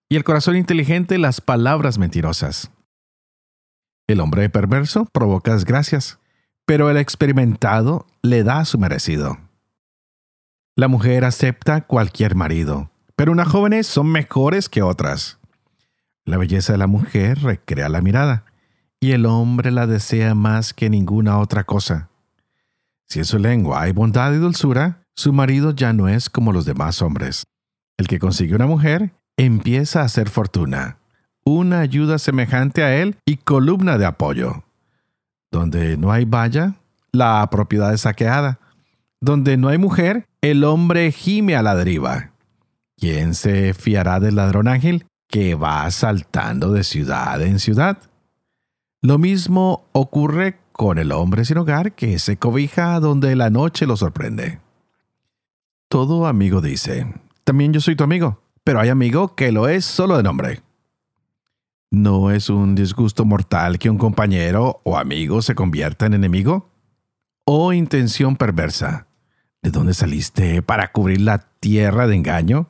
y 0.08 0.16
el 0.16 0.24
corazón 0.24 0.56
inteligente 0.56 1.18
las 1.18 1.40
palabras 1.40 1.98
mentirosas. 1.98 2.70
El 4.06 4.20
hombre 4.20 4.50
perverso 4.50 5.06
provoca 5.12 5.54
desgracias 5.54 6.18
pero 6.70 6.88
el 6.88 6.98
experimentado 6.98 8.06
le 8.22 8.44
da 8.44 8.64
su 8.64 8.78
merecido. 8.78 9.38
La 10.76 10.86
mujer 10.86 11.24
acepta 11.24 11.80
cualquier 11.80 12.36
marido, 12.36 12.92
pero 13.16 13.32
unas 13.32 13.48
jóvenes 13.48 13.88
son 13.88 14.06
mejores 14.06 14.68
que 14.68 14.80
otras. 14.80 15.40
La 16.24 16.36
belleza 16.36 16.74
de 16.74 16.78
la 16.78 16.86
mujer 16.86 17.40
recrea 17.42 17.88
la 17.88 18.02
mirada, 18.02 18.44
y 19.00 19.10
el 19.10 19.26
hombre 19.26 19.72
la 19.72 19.88
desea 19.88 20.36
más 20.36 20.72
que 20.72 20.88
ninguna 20.90 21.40
otra 21.40 21.64
cosa. 21.64 22.08
Si 23.08 23.18
en 23.18 23.24
su 23.24 23.40
lengua 23.40 23.82
hay 23.82 23.90
bondad 23.90 24.32
y 24.32 24.36
dulzura, 24.36 25.02
su 25.16 25.32
marido 25.32 25.72
ya 25.72 25.92
no 25.92 26.06
es 26.08 26.30
como 26.30 26.52
los 26.52 26.66
demás 26.66 27.02
hombres. 27.02 27.42
El 27.98 28.06
que 28.06 28.20
consigue 28.20 28.54
una 28.54 28.68
mujer 28.68 29.12
empieza 29.36 30.02
a 30.02 30.04
hacer 30.04 30.28
fortuna, 30.28 30.98
una 31.44 31.80
ayuda 31.80 32.20
semejante 32.20 32.84
a 32.84 32.94
él 32.94 33.16
y 33.26 33.38
columna 33.38 33.98
de 33.98 34.06
apoyo. 34.06 34.62
Donde 35.50 35.96
no 35.96 36.12
hay 36.12 36.24
valla, 36.24 36.74
la 37.12 37.48
propiedad 37.50 37.92
es 37.92 38.02
saqueada. 38.02 38.58
Donde 39.20 39.56
no 39.56 39.68
hay 39.68 39.78
mujer, 39.78 40.26
el 40.40 40.64
hombre 40.64 41.12
gime 41.12 41.56
a 41.56 41.62
la 41.62 41.74
deriva. 41.74 42.30
¿Quién 42.96 43.34
se 43.34 43.74
fiará 43.74 44.20
del 44.20 44.36
ladrón 44.36 44.68
ángel 44.68 45.06
que 45.28 45.54
va 45.54 45.90
saltando 45.90 46.72
de 46.72 46.84
ciudad 46.84 47.40
en 47.42 47.58
ciudad? 47.58 47.98
Lo 49.02 49.18
mismo 49.18 49.84
ocurre 49.92 50.58
con 50.72 50.98
el 50.98 51.12
hombre 51.12 51.44
sin 51.44 51.58
hogar 51.58 51.92
que 51.92 52.18
se 52.18 52.36
cobija 52.36 53.00
donde 53.00 53.34
la 53.36 53.50
noche 53.50 53.86
lo 53.86 53.96
sorprende. 53.96 54.60
Todo 55.88 56.26
amigo 56.26 56.60
dice, 56.60 57.06
también 57.44 57.72
yo 57.72 57.80
soy 57.80 57.96
tu 57.96 58.04
amigo, 58.04 58.40
pero 58.62 58.80
hay 58.80 58.90
amigo 58.90 59.34
que 59.34 59.52
lo 59.52 59.68
es 59.68 59.84
solo 59.84 60.16
de 60.16 60.22
nombre. 60.22 60.62
¿No 61.92 62.30
es 62.30 62.50
un 62.50 62.76
disgusto 62.76 63.24
mortal 63.24 63.80
que 63.80 63.90
un 63.90 63.98
compañero 63.98 64.80
o 64.84 64.96
amigo 64.96 65.42
se 65.42 65.56
convierta 65.56 66.06
en 66.06 66.14
enemigo? 66.14 66.70
¿O 67.44 67.72
intención 67.72 68.36
perversa? 68.36 69.08
¿De 69.60 69.72
dónde 69.72 69.92
saliste 69.92 70.62
para 70.62 70.92
cubrir 70.92 71.20
la 71.20 71.38
tierra 71.58 72.06
de 72.06 72.14
engaño? 72.14 72.68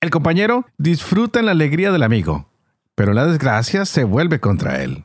El 0.00 0.08
compañero 0.08 0.64
disfruta 0.78 1.38
en 1.38 1.46
la 1.46 1.52
alegría 1.52 1.92
del 1.92 2.02
amigo, 2.02 2.46
pero 2.94 3.12
la 3.12 3.26
desgracia 3.26 3.84
se 3.84 4.04
vuelve 4.04 4.40
contra 4.40 4.82
él. 4.82 5.04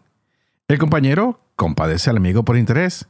El 0.70 0.78
compañero 0.78 1.42
compadece 1.58 2.10
al 2.10 2.18
amigo 2.18 2.46
por 2.46 2.56
interés, 2.56 3.10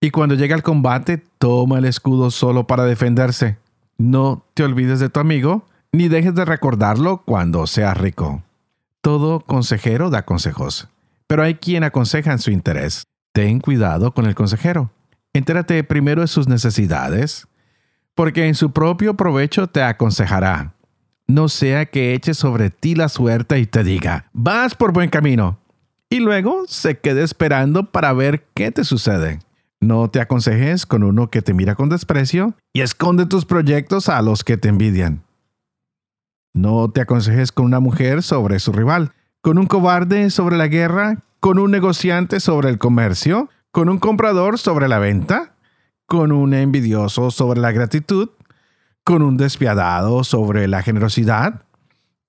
y 0.00 0.10
cuando 0.12 0.34
llega 0.34 0.54
al 0.54 0.62
combate 0.62 1.22
toma 1.36 1.78
el 1.78 1.84
escudo 1.84 2.30
solo 2.30 2.66
para 2.66 2.84
defenderse. 2.84 3.58
No 3.98 4.46
te 4.54 4.64
olvides 4.64 4.98
de 4.98 5.10
tu 5.10 5.20
amigo, 5.20 5.66
ni 5.92 6.08
dejes 6.08 6.34
de 6.34 6.46
recordarlo 6.46 7.18
cuando 7.26 7.66
seas 7.66 7.98
rico. 7.98 8.42
Todo 9.02 9.40
consejero 9.40 10.10
da 10.10 10.24
consejos, 10.24 10.86
pero 11.26 11.42
hay 11.42 11.56
quien 11.56 11.82
aconseja 11.82 12.30
en 12.30 12.38
su 12.38 12.52
interés. 12.52 13.02
Ten 13.32 13.58
cuidado 13.58 14.14
con 14.14 14.26
el 14.26 14.36
consejero. 14.36 14.92
Entérate 15.32 15.82
primero 15.82 16.20
de 16.20 16.28
sus 16.28 16.46
necesidades, 16.46 17.48
porque 18.14 18.46
en 18.46 18.54
su 18.54 18.70
propio 18.70 19.16
provecho 19.16 19.66
te 19.66 19.82
aconsejará. 19.82 20.74
No 21.26 21.48
sea 21.48 21.86
que 21.86 22.14
eche 22.14 22.32
sobre 22.32 22.70
ti 22.70 22.94
la 22.94 23.08
suerte 23.08 23.58
y 23.58 23.66
te 23.66 23.82
diga, 23.82 24.26
vas 24.32 24.76
por 24.76 24.92
buen 24.92 25.10
camino, 25.10 25.58
y 26.08 26.20
luego 26.20 26.62
se 26.68 27.00
quede 27.00 27.24
esperando 27.24 27.90
para 27.90 28.12
ver 28.12 28.46
qué 28.54 28.70
te 28.70 28.84
sucede. 28.84 29.40
No 29.80 30.10
te 30.10 30.20
aconsejes 30.20 30.86
con 30.86 31.02
uno 31.02 31.28
que 31.28 31.42
te 31.42 31.54
mira 31.54 31.74
con 31.74 31.88
desprecio 31.88 32.54
y 32.72 32.82
esconde 32.82 33.26
tus 33.26 33.46
proyectos 33.46 34.08
a 34.08 34.22
los 34.22 34.44
que 34.44 34.56
te 34.56 34.68
envidian. 34.68 35.24
No 36.54 36.90
te 36.90 37.00
aconsejes 37.00 37.50
con 37.50 37.64
una 37.64 37.80
mujer 37.80 38.22
sobre 38.22 38.58
su 38.58 38.72
rival, 38.72 39.12
con 39.40 39.58
un 39.58 39.66
cobarde 39.66 40.30
sobre 40.30 40.56
la 40.56 40.68
guerra, 40.68 41.18
con 41.40 41.58
un 41.58 41.70
negociante 41.70 42.40
sobre 42.40 42.68
el 42.68 42.78
comercio, 42.78 43.48
con 43.70 43.88
un 43.88 43.98
comprador 43.98 44.58
sobre 44.58 44.86
la 44.86 44.98
venta, 44.98 45.54
con 46.06 46.30
un 46.30 46.52
envidioso 46.52 47.30
sobre 47.30 47.60
la 47.60 47.72
gratitud, 47.72 48.28
con 49.02 49.22
un 49.22 49.36
despiadado 49.36 50.24
sobre 50.24 50.68
la 50.68 50.82
generosidad, 50.82 51.64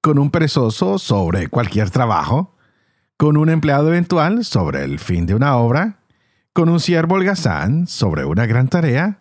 con 0.02 0.18
un 0.18 0.32
perezoso 0.32 0.98
sobre 1.00 1.50
cualquier 1.50 1.90
trabajo, 1.90 2.56
con 3.18 3.38
un 3.38 3.50
empleado 3.50 3.90
eventual 3.90 4.46
sobre 4.46 4.84
el 4.84 5.00
fin 5.00 5.26
de 5.26 5.36
una 5.36 5.58
obra, 5.58 6.00
con 6.54 6.70
un 6.70 6.80
siervo 6.80 7.16
holgazán 7.16 7.88
sobre 7.88 8.26
una 8.26 8.46
gran 8.46 8.70
tarea. 8.70 9.20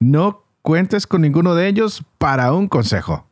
No 0.00 0.44
cuentes 0.62 1.06
con 1.06 1.22
ninguno 1.22 1.54
de 1.54 1.68
ellos 1.68 2.04
para 2.18 2.52
un 2.52 2.68
consejo. 2.68 3.26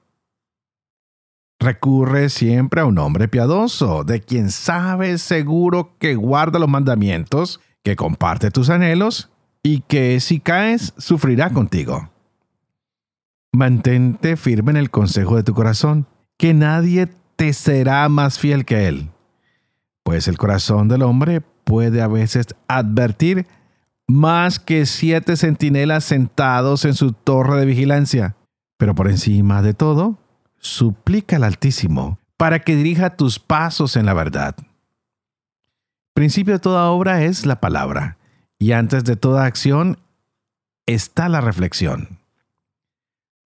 Recurre 1.62 2.31
siempre 2.31 2.81
a 2.81 2.87
un 2.87 2.97
hombre 2.99 3.29
piadoso, 3.29 4.02
de 4.02 4.23
quien 4.23 4.50
sabes 4.50 5.21
seguro 5.21 5.95
que 5.99 6.14
guarda 6.14 6.59
los 6.59 6.71
mandamientos, 6.71 7.61
que 7.83 7.97
comparte 7.97 8.50
tus 8.50 8.71
anhelos 8.71 9.31
y 9.62 9.83
que 9.83 10.19
si 10.21 10.40
caes 10.40 10.95
sufrirá 10.97 11.50
contigo. 11.50 12.09
Mantente 13.52 14.38
firme 14.38 14.71
en 14.71 14.79
el 14.79 14.90
consejo 14.90 15.37
de 15.37 15.43
tu 15.43 15.52
corazón, 15.52 16.07
que 16.38 16.55
nadie 16.55 17.09
te 17.37 17.52
será 17.52 18.09
más 18.09 18.38
fiel 18.38 18.64
que 18.64 18.88
él, 18.88 19.11
pues 20.02 20.29
el 20.29 20.38
corazón 20.38 20.88
del 20.88 21.02
hombre 21.02 21.43
puede 21.64 22.00
a 22.00 22.09
veces 22.09 22.47
advertir 22.69 23.47
más 24.09 24.59
que 24.59 24.87
siete 24.87 25.37
centinelas 25.37 26.05
sentados 26.05 26.87
en 26.87 26.95
su 26.95 27.12
torre 27.12 27.61
de 27.61 27.67
vigilancia, 27.67 28.37
pero 28.79 28.95
por 28.95 29.09
encima 29.09 29.61
de 29.61 29.75
todo, 29.75 30.19
suplica 30.61 31.37
al 31.37 31.45
Altísimo 31.45 32.19
para 32.37 32.61
que 32.61 32.76
dirija 32.76 33.17
tus 33.17 33.38
pasos 33.38 33.97
en 33.97 34.07
la 34.07 34.14
verdad. 34.14 34.57
Principio 36.14 36.55
de 36.55 36.61
toda 36.61 36.90
obra 36.90 37.25
es 37.25 37.45
la 37.47 37.61
palabra, 37.61 38.19
y 38.59 38.73
antes 38.73 39.05
de 39.05 39.17
toda 39.17 39.45
acción 39.45 39.99
está 40.87 41.29
la 41.29 41.40
reflexión. 41.40 42.21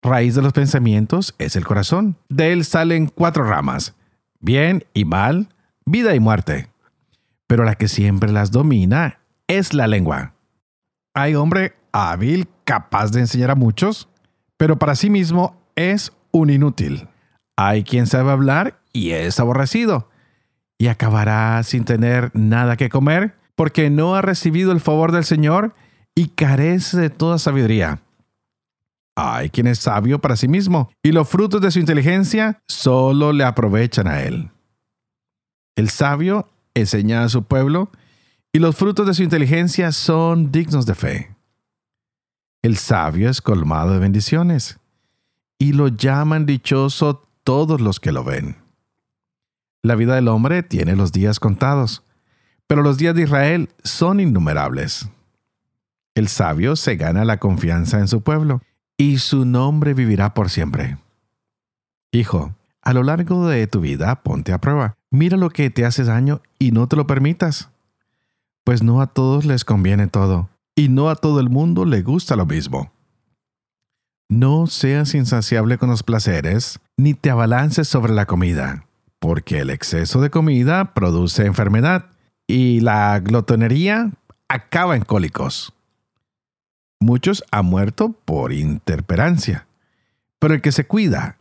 Raíz 0.02 0.34
de 0.34 0.42
los 0.42 0.52
pensamientos 0.52 1.34
es 1.38 1.56
el 1.56 1.64
corazón. 1.64 2.16
De 2.28 2.52
él 2.52 2.64
salen 2.64 3.06
cuatro 3.06 3.44
ramas, 3.44 3.94
bien 4.38 4.84
y 4.92 5.04
mal, 5.04 5.48
vida 5.86 6.14
y 6.14 6.20
muerte. 6.20 6.68
Pero 7.46 7.64
la 7.64 7.74
que 7.74 7.88
siempre 7.88 8.30
las 8.30 8.50
domina 8.50 9.20
es 9.46 9.72
la 9.72 9.86
lengua. 9.86 10.34
Hay 11.14 11.34
hombre 11.34 11.74
hábil, 11.92 12.48
capaz 12.64 13.12
de 13.12 13.20
enseñar 13.20 13.50
a 13.50 13.54
muchos, 13.54 14.08
pero 14.56 14.78
para 14.78 14.94
sí 14.94 15.08
mismo 15.10 15.56
es 15.74 16.12
un 16.34 16.50
inútil. 16.50 17.08
Hay 17.56 17.84
quien 17.84 18.06
sabe 18.06 18.32
hablar 18.32 18.80
y 18.92 19.12
es 19.12 19.38
aborrecido, 19.38 20.10
y 20.78 20.88
acabará 20.88 21.62
sin 21.62 21.84
tener 21.84 22.32
nada 22.34 22.76
que 22.76 22.90
comer 22.90 23.36
porque 23.54 23.88
no 23.88 24.16
ha 24.16 24.22
recibido 24.22 24.72
el 24.72 24.80
favor 24.80 25.12
del 25.12 25.24
Señor 25.24 25.74
y 26.14 26.28
carece 26.28 26.98
de 26.98 27.08
toda 27.08 27.38
sabiduría. 27.38 28.02
Hay 29.16 29.50
quien 29.50 29.68
es 29.68 29.78
sabio 29.78 30.20
para 30.20 30.36
sí 30.36 30.48
mismo 30.48 30.90
y 31.04 31.12
los 31.12 31.28
frutos 31.28 31.60
de 31.60 31.70
su 31.70 31.78
inteligencia 31.78 32.60
solo 32.66 33.32
le 33.32 33.44
aprovechan 33.44 34.08
a 34.08 34.22
él. 34.22 34.50
El 35.76 35.88
sabio 35.88 36.48
enseña 36.74 37.22
a 37.22 37.28
su 37.28 37.44
pueblo 37.44 37.92
y 38.52 38.58
los 38.58 38.74
frutos 38.74 39.06
de 39.06 39.14
su 39.14 39.22
inteligencia 39.22 39.92
son 39.92 40.50
dignos 40.50 40.84
de 40.84 40.96
fe. 40.96 41.36
El 42.62 42.76
sabio 42.76 43.30
es 43.30 43.40
colmado 43.40 43.92
de 43.92 44.00
bendiciones 44.00 44.80
y 45.58 45.72
lo 45.72 45.88
llaman 45.88 46.46
dichoso 46.46 47.28
todos 47.42 47.80
los 47.80 48.00
que 48.00 48.12
lo 48.12 48.24
ven. 48.24 48.56
La 49.82 49.94
vida 49.96 50.14
del 50.14 50.28
hombre 50.28 50.62
tiene 50.62 50.96
los 50.96 51.12
días 51.12 51.38
contados, 51.38 52.02
pero 52.66 52.82
los 52.82 52.96
días 52.96 53.14
de 53.14 53.22
Israel 53.22 53.68
son 53.82 54.20
innumerables. 54.20 55.08
El 56.14 56.28
sabio 56.28 56.76
se 56.76 56.96
gana 56.96 57.24
la 57.24 57.38
confianza 57.38 57.98
en 57.98 58.08
su 58.08 58.22
pueblo, 58.22 58.62
y 58.96 59.18
su 59.18 59.44
nombre 59.44 59.92
vivirá 59.92 60.34
por 60.34 60.48
siempre. 60.48 60.98
Hijo, 62.12 62.54
a 62.80 62.92
lo 62.92 63.02
largo 63.02 63.48
de 63.48 63.66
tu 63.66 63.80
vida 63.80 64.22
ponte 64.22 64.52
a 64.52 64.60
prueba. 64.60 64.94
Mira 65.10 65.36
lo 65.36 65.50
que 65.50 65.70
te 65.70 65.84
hace 65.84 66.04
daño 66.04 66.40
y 66.58 66.70
no 66.70 66.86
te 66.86 66.96
lo 66.96 67.06
permitas. 67.06 67.70
Pues 68.62 68.82
no 68.82 69.00
a 69.00 69.08
todos 69.08 69.44
les 69.44 69.64
conviene 69.64 70.06
todo, 70.06 70.48
y 70.76 70.88
no 70.88 71.10
a 71.10 71.16
todo 71.16 71.40
el 71.40 71.50
mundo 71.50 71.84
le 71.84 72.02
gusta 72.02 72.36
lo 72.36 72.46
mismo. 72.46 72.93
No 74.28 74.66
seas 74.66 75.14
insaciable 75.14 75.76
con 75.76 75.90
los 75.90 76.02
placeres, 76.02 76.80
ni 76.96 77.14
te 77.14 77.30
abalances 77.30 77.88
sobre 77.88 78.14
la 78.14 78.26
comida, 78.26 78.86
porque 79.18 79.58
el 79.58 79.70
exceso 79.70 80.20
de 80.20 80.30
comida 80.30 80.94
produce 80.94 81.44
enfermedad 81.44 82.06
y 82.46 82.80
la 82.80 83.20
glotonería 83.20 84.12
acaba 84.48 84.96
en 84.96 85.04
cólicos. 85.04 85.74
Muchos 87.00 87.44
han 87.50 87.66
muerto 87.66 88.12
por 88.24 88.52
interperancia, 88.52 89.66
pero 90.38 90.54
el 90.54 90.62
que 90.62 90.72
se 90.72 90.86
cuida 90.86 91.36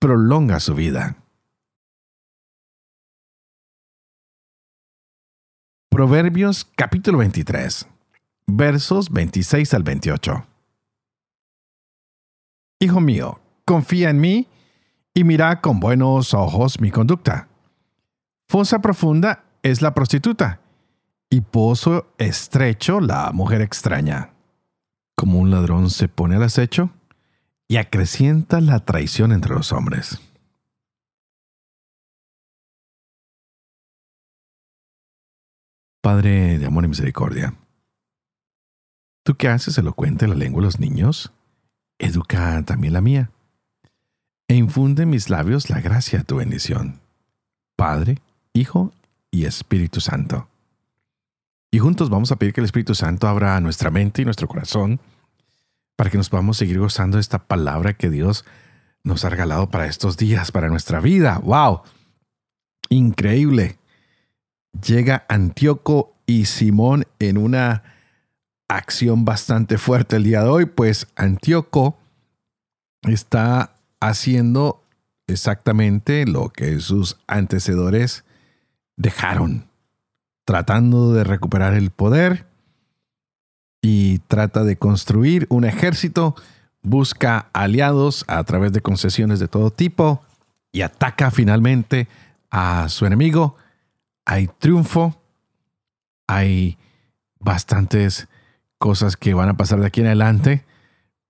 prolonga 0.00 0.58
su 0.58 0.74
vida. 0.74 1.16
Proverbios 5.88 6.64
capítulo 6.74 7.18
23, 7.18 7.86
versos 8.48 9.10
26 9.10 9.74
al 9.74 9.84
28. 9.84 10.53
Hijo 12.84 13.00
mío, 13.00 13.40
confía 13.64 14.10
en 14.10 14.20
mí 14.20 14.46
y 15.14 15.24
mira 15.24 15.62
con 15.62 15.80
buenos 15.80 16.34
ojos 16.34 16.82
mi 16.82 16.90
conducta. 16.90 17.48
Fosa 18.46 18.80
profunda 18.80 19.46
es 19.62 19.80
la 19.80 19.94
prostituta 19.94 20.60
y 21.30 21.40
pozo 21.40 22.12
estrecho 22.18 23.00
la 23.00 23.32
mujer 23.32 23.62
extraña. 23.62 24.34
Como 25.16 25.38
un 25.38 25.50
ladrón 25.50 25.88
se 25.88 26.08
pone 26.08 26.36
al 26.36 26.42
acecho 26.42 26.90
y 27.68 27.78
acrecienta 27.78 28.60
la 28.60 28.80
traición 28.80 29.32
entre 29.32 29.54
los 29.54 29.72
hombres. 29.72 30.20
Padre 36.02 36.58
de 36.58 36.66
amor 36.66 36.84
y 36.84 36.88
misericordia, 36.88 37.54
¿tú 39.22 39.36
qué 39.36 39.48
haces 39.48 39.78
elocuente 39.78 40.28
la 40.28 40.34
lengua 40.34 40.60
de 40.60 40.66
los 40.66 40.78
niños? 40.78 41.32
Educa 41.98 42.62
también 42.64 42.92
la 42.92 43.00
mía 43.00 43.30
e 44.48 44.54
infunde 44.54 45.04
en 45.04 45.10
mis 45.10 45.30
labios 45.30 45.70
la 45.70 45.80
gracia 45.80 46.18
de 46.20 46.24
tu 46.24 46.36
bendición. 46.36 47.00
Padre, 47.76 48.18
Hijo 48.52 48.92
y 49.30 49.46
Espíritu 49.46 50.00
Santo. 50.00 50.48
Y 51.70 51.78
juntos 51.78 52.10
vamos 52.10 52.30
a 52.30 52.36
pedir 52.36 52.52
que 52.52 52.60
el 52.60 52.66
Espíritu 52.66 52.94
Santo 52.94 53.26
abra 53.26 53.60
nuestra 53.60 53.90
mente 53.90 54.22
y 54.22 54.24
nuestro 54.24 54.46
corazón 54.46 55.00
para 55.96 56.10
que 56.10 56.18
nos 56.18 56.28
podamos 56.28 56.56
seguir 56.56 56.78
gozando 56.78 57.16
de 57.16 57.20
esta 57.20 57.46
palabra 57.46 57.94
que 57.94 58.10
Dios 58.10 58.44
nos 59.02 59.24
ha 59.24 59.28
regalado 59.28 59.70
para 59.70 59.86
estos 59.86 60.16
días, 60.16 60.52
para 60.52 60.68
nuestra 60.68 61.00
vida. 61.00 61.38
¡Wow! 61.42 61.82
Increíble. 62.90 63.78
Llega 64.86 65.24
Antíoco 65.28 66.14
y 66.26 66.46
Simón 66.46 67.06
en 67.18 67.38
una 67.38 67.82
acción 68.76 69.24
bastante 69.24 69.78
fuerte 69.78 70.16
el 70.16 70.24
día 70.24 70.42
de 70.42 70.48
hoy, 70.48 70.66
pues 70.66 71.06
Antíoco 71.16 71.96
está 73.02 73.74
haciendo 74.00 74.82
exactamente 75.26 76.26
lo 76.26 76.50
que 76.50 76.80
sus 76.80 77.16
antecedores 77.26 78.24
dejaron, 78.96 79.66
tratando 80.44 81.12
de 81.12 81.24
recuperar 81.24 81.74
el 81.74 81.90
poder 81.90 82.46
y 83.82 84.18
trata 84.20 84.64
de 84.64 84.76
construir 84.76 85.46
un 85.50 85.64
ejército, 85.64 86.34
busca 86.82 87.48
aliados 87.52 88.24
a 88.28 88.42
través 88.44 88.72
de 88.72 88.80
concesiones 88.80 89.40
de 89.40 89.48
todo 89.48 89.70
tipo 89.70 90.22
y 90.72 90.82
ataca 90.82 91.30
finalmente 91.30 92.08
a 92.50 92.88
su 92.88 93.06
enemigo. 93.06 93.56
Hay 94.24 94.48
triunfo, 94.58 95.20
hay 96.26 96.78
bastantes 97.38 98.26
cosas 98.84 99.16
que 99.16 99.32
van 99.32 99.48
a 99.48 99.56
pasar 99.56 99.80
de 99.80 99.86
aquí 99.86 100.02
en 100.02 100.08
adelante, 100.08 100.62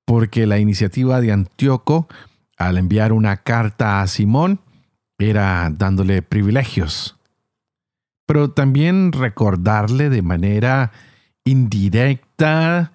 porque 0.04 0.44
la 0.44 0.58
iniciativa 0.58 1.20
de 1.20 1.30
Antíoco 1.30 2.08
al 2.56 2.78
enviar 2.78 3.12
una 3.12 3.36
carta 3.36 4.02
a 4.02 4.08
Simón 4.08 4.58
era 5.20 5.70
dándole 5.70 6.20
privilegios, 6.20 7.14
pero 8.26 8.50
también 8.50 9.12
recordarle 9.12 10.10
de 10.10 10.20
manera 10.20 10.90
indirecta, 11.44 12.90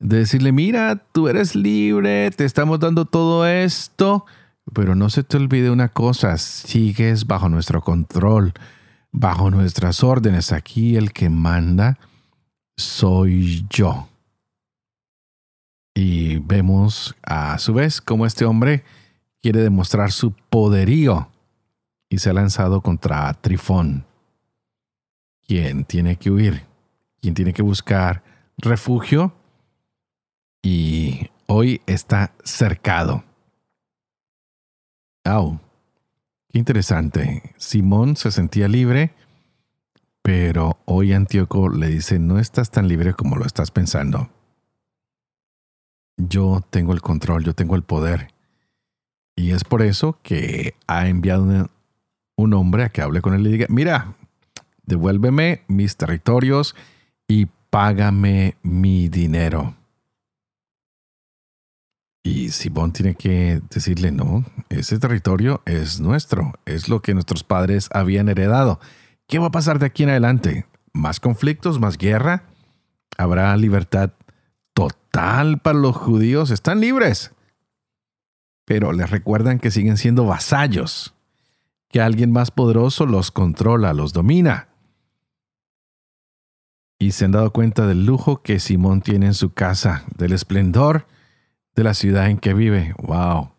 de 0.00 0.16
decirle, 0.16 0.50
mira, 0.50 0.96
tú 1.12 1.28
eres 1.28 1.54
libre, 1.54 2.32
te 2.32 2.44
estamos 2.44 2.80
dando 2.80 3.04
todo 3.04 3.46
esto, 3.46 4.26
pero 4.74 4.96
no 4.96 5.08
se 5.08 5.22
te 5.22 5.36
olvide 5.36 5.70
una 5.70 5.88
cosa, 5.88 6.36
sigues 6.36 7.28
bajo 7.28 7.48
nuestro 7.48 7.80
control, 7.80 8.54
bajo 9.12 9.52
nuestras 9.52 10.02
órdenes. 10.02 10.50
Aquí 10.50 10.96
el 10.96 11.12
que 11.12 11.30
manda 11.30 11.96
soy 12.82 13.66
yo. 13.70 14.08
Y 15.94 16.38
vemos 16.38 17.14
a 17.22 17.58
su 17.58 17.74
vez 17.74 18.00
cómo 18.00 18.26
este 18.26 18.44
hombre 18.44 18.84
quiere 19.42 19.60
demostrar 19.60 20.12
su 20.12 20.32
poderío 20.32 21.30
y 22.08 22.18
se 22.18 22.30
ha 22.30 22.32
lanzado 22.32 22.80
contra 22.80 23.32
Trifón, 23.34 24.04
quien 25.46 25.84
tiene 25.84 26.16
que 26.16 26.30
huir, 26.30 26.66
quien 27.20 27.34
tiene 27.34 27.52
que 27.52 27.62
buscar 27.62 28.22
refugio 28.56 29.32
y 30.62 31.30
hoy 31.46 31.80
está 31.86 32.34
cercado. 32.44 33.24
¡Au! 35.24 35.60
Qué 36.48 36.58
interesante. 36.58 37.54
Simón 37.56 38.16
se 38.16 38.30
sentía 38.32 38.66
libre, 38.66 39.14
pero 40.22 40.78
hoy 40.84 41.12
Antíoco 41.12 41.68
le 41.68 41.88
dice, 41.88 42.18
no 42.18 42.38
estás 42.38 42.70
tan 42.70 42.88
libre 42.88 43.14
como 43.14 43.36
lo 43.36 43.46
estás 43.46 43.70
pensando. 43.70 44.30
Yo 46.16 46.60
tengo 46.70 46.92
el 46.92 47.00
control, 47.00 47.44
yo 47.44 47.54
tengo 47.54 47.76
el 47.76 47.82
poder. 47.82 48.28
Y 49.36 49.52
es 49.52 49.64
por 49.64 49.82
eso 49.82 50.18
que 50.22 50.74
ha 50.86 51.08
enviado 51.08 51.70
un 52.36 52.54
hombre 52.54 52.84
a 52.84 52.88
que 52.90 53.00
hable 53.00 53.22
con 53.22 53.34
él 53.34 53.46
y 53.46 53.52
diga, 53.52 53.66
mira, 53.70 54.14
devuélveme 54.84 55.62
mis 55.68 55.96
territorios 55.96 56.76
y 57.26 57.46
págame 57.70 58.56
mi 58.62 59.08
dinero. 59.08 59.74
Y 62.22 62.50
Simón 62.50 62.92
tiene 62.92 63.14
que 63.14 63.62
decirle, 63.70 64.12
no, 64.12 64.44
ese 64.68 64.98
territorio 64.98 65.62
es 65.64 66.00
nuestro, 66.00 66.52
es 66.66 66.88
lo 66.88 67.00
que 67.00 67.14
nuestros 67.14 67.44
padres 67.44 67.88
habían 67.92 68.28
heredado. 68.28 68.78
¿Qué 69.30 69.38
va 69.38 69.46
a 69.46 69.52
pasar 69.52 69.78
de 69.78 69.86
aquí 69.86 70.02
en 70.02 70.08
adelante? 70.08 70.66
¿Más 70.92 71.20
conflictos, 71.20 71.78
más 71.78 71.96
guerra? 71.96 72.42
¿Habrá 73.16 73.56
libertad 73.56 74.10
total 74.74 75.60
para 75.60 75.78
los 75.78 75.96
judíos? 75.96 76.50
Están 76.50 76.80
libres. 76.80 77.30
Pero 78.64 78.90
les 78.90 79.08
recuerdan 79.08 79.60
que 79.60 79.70
siguen 79.70 79.98
siendo 79.98 80.26
vasallos, 80.26 81.14
que 81.90 82.00
alguien 82.00 82.32
más 82.32 82.50
poderoso 82.50 83.06
los 83.06 83.30
controla, 83.30 83.92
los 83.92 84.12
domina. 84.12 84.66
Y 86.98 87.12
se 87.12 87.26
han 87.26 87.30
dado 87.30 87.52
cuenta 87.52 87.86
del 87.86 88.04
lujo 88.04 88.42
que 88.42 88.58
Simón 88.58 89.00
tiene 89.00 89.26
en 89.26 89.34
su 89.34 89.54
casa, 89.54 90.02
del 90.16 90.32
esplendor 90.32 91.06
de 91.76 91.84
la 91.84 91.94
ciudad 91.94 92.28
en 92.30 92.38
que 92.38 92.52
vive. 92.52 92.96
¡Wow! 92.98 93.52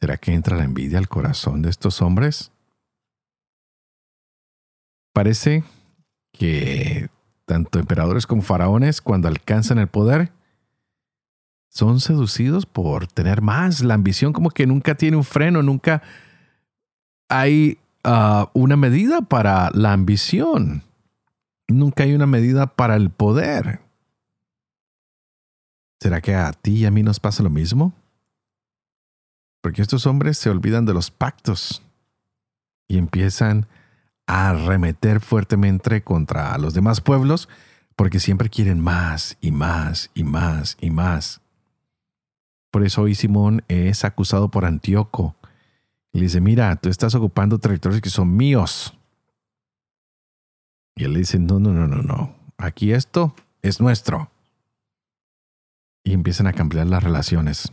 ¿Será 0.00 0.16
que 0.16 0.32
entra 0.32 0.56
la 0.56 0.64
envidia 0.64 0.96
al 0.96 1.08
corazón 1.08 1.60
de 1.60 1.68
estos 1.68 2.00
hombres? 2.00 2.53
Parece 5.14 5.62
que 6.32 7.08
tanto 7.46 7.78
emperadores 7.78 8.26
como 8.26 8.42
faraones, 8.42 9.00
cuando 9.00 9.28
alcanzan 9.28 9.78
el 9.78 9.86
poder, 9.86 10.32
son 11.68 12.00
seducidos 12.00 12.66
por 12.66 13.06
tener 13.06 13.40
más. 13.40 13.82
La 13.82 13.94
ambición 13.94 14.32
como 14.32 14.50
que 14.50 14.66
nunca 14.66 14.96
tiene 14.96 15.16
un 15.16 15.22
freno, 15.22 15.62
nunca 15.62 16.02
hay 17.28 17.78
ah, 18.02 18.50
una 18.54 18.76
medida 18.76 19.20
para 19.22 19.70
la 19.72 19.92
ambición. 19.92 20.82
Nunca 21.68 22.02
hay 22.02 22.12
una 22.14 22.26
medida 22.26 22.66
para 22.66 22.96
el 22.96 23.10
poder. 23.10 23.80
¿Será 26.00 26.20
que 26.20 26.34
a 26.34 26.50
ti 26.52 26.78
y 26.78 26.86
a 26.86 26.90
mí 26.90 27.04
nos 27.04 27.20
pasa 27.20 27.44
lo 27.44 27.50
mismo? 27.50 27.94
Porque 29.62 29.80
estos 29.80 30.06
hombres 30.06 30.38
se 30.38 30.50
olvidan 30.50 30.86
de 30.86 30.92
los 30.92 31.12
pactos 31.12 31.82
y 32.88 32.98
empiezan 32.98 33.60
a 33.62 33.83
arremeter 34.26 35.20
fuertemente 35.20 36.02
contra 36.02 36.56
los 36.58 36.74
demás 36.74 37.00
pueblos 37.00 37.48
porque 37.96 38.20
siempre 38.20 38.48
quieren 38.48 38.80
más 38.80 39.36
y 39.40 39.50
más 39.50 40.10
y 40.14 40.24
más 40.24 40.76
y 40.80 40.90
más. 40.90 41.40
Por 42.70 42.84
eso 42.84 43.02
hoy 43.02 43.14
Simón 43.14 43.62
es 43.68 44.04
acusado 44.04 44.50
por 44.50 44.64
Antíoco. 44.64 45.36
Le 46.12 46.22
dice, 46.22 46.40
mira, 46.40 46.74
tú 46.76 46.88
estás 46.88 47.14
ocupando 47.14 47.58
territorios 47.58 48.00
que 48.00 48.10
son 48.10 48.36
míos. 48.36 48.98
Y 50.96 51.04
él 51.04 51.12
le 51.12 51.20
dice, 51.20 51.38
no, 51.38 51.60
no, 51.60 51.72
no, 51.72 51.86
no, 51.86 52.02
no. 52.02 52.34
Aquí 52.56 52.92
esto 52.92 53.34
es 53.62 53.80
nuestro 53.80 54.30
y 56.02 56.12
empiezan 56.12 56.46
a 56.46 56.52
cambiar 56.52 56.86
las 56.86 57.02
relaciones. 57.02 57.72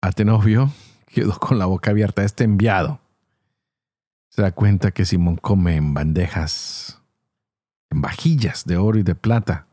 Atenovio 0.00 0.70
quedó 1.06 1.38
con 1.38 1.58
la 1.58 1.66
boca 1.66 1.90
abierta. 1.90 2.24
Este 2.24 2.44
enviado 2.44 3.00
se 4.36 4.42
da 4.42 4.52
cuenta 4.52 4.90
que 4.90 5.06
Simón 5.06 5.36
come 5.36 5.76
en 5.76 5.94
bandejas, 5.94 7.00
en 7.88 8.02
vajillas 8.02 8.66
de 8.66 8.76
oro 8.76 8.98
y 8.98 9.02
de 9.02 9.14
plata. 9.14 9.66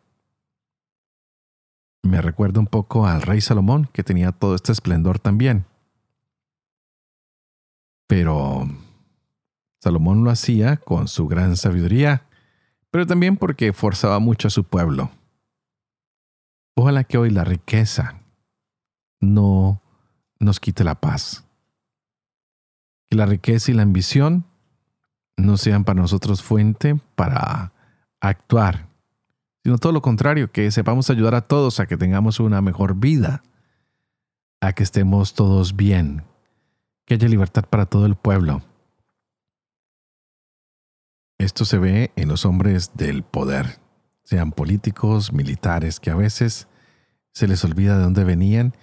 Me 2.01 2.21
recuerda 2.21 2.61
un 2.61 2.67
poco 2.67 3.05
al 3.05 3.23
rey 3.23 3.41
Salomón, 3.41 3.89
que 3.91 4.05
tenía 4.05 4.31
todo 4.31 4.55
este 4.55 4.71
esplendor 4.71 5.19
también. 5.19 5.65
Pero 8.07 8.69
Salomón 9.81 10.23
lo 10.23 10.31
hacía 10.31 10.77
con 10.77 11.09
su 11.09 11.27
gran 11.27 11.57
sabiduría, 11.57 12.25
pero 12.89 13.05
también 13.05 13.35
porque 13.35 13.73
forzaba 13.73 14.19
mucho 14.19 14.47
a 14.47 14.51
su 14.51 14.63
pueblo. 14.63 15.11
Ojalá 16.77 17.03
que 17.03 17.17
hoy 17.17 17.31
la 17.31 17.43
riqueza 17.43 18.21
no 19.19 19.81
nos 20.39 20.61
quite 20.61 20.85
la 20.85 20.95
paz. 20.95 21.43
Que 23.09 23.17
la 23.17 23.25
riqueza 23.25 23.69
y 23.69 23.73
la 23.73 23.81
ambición 23.81 24.45
no 25.37 25.57
sean 25.57 25.83
para 25.83 26.01
nosotros 26.01 26.41
fuente 26.41 26.99
para 27.15 27.73
actuar, 28.19 28.87
sino 29.63 29.77
todo 29.77 29.91
lo 29.91 30.01
contrario, 30.01 30.51
que 30.51 30.71
sepamos 30.71 31.09
ayudar 31.09 31.35
a 31.35 31.41
todos 31.41 31.79
a 31.79 31.85
que 31.85 31.97
tengamos 31.97 32.39
una 32.39 32.61
mejor 32.61 32.95
vida, 32.95 33.43
a 34.61 34.73
que 34.73 34.83
estemos 34.83 35.33
todos 35.33 35.75
bien, 35.75 36.23
que 37.05 37.15
haya 37.15 37.27
libertad 37.27 37.65
para 37.69 37.85
todo 37.85 38.05
el 38.05 38.15
pueblo. 38.15 38.61
Esto 41.37 41.65
se 41.65 41.77
ve 41.77 42.11
en 42.15 42.29
los 42.29 42.45
hombres 42.45 42.91
del 42.95 43.23
poder 43.23 43.83
sean 44.23 44.51
políticos, 44.51 45.33
militares, 45.33 45.99
que 45.99 46.09
a 46.09 46.15
veces 46.15 46.67
se 47.33 47.47
les 47.47 47.63
olvida 47.63 47.97
de 47.97 48.03
dónde 48.03 48.23
venían 48.23 48.73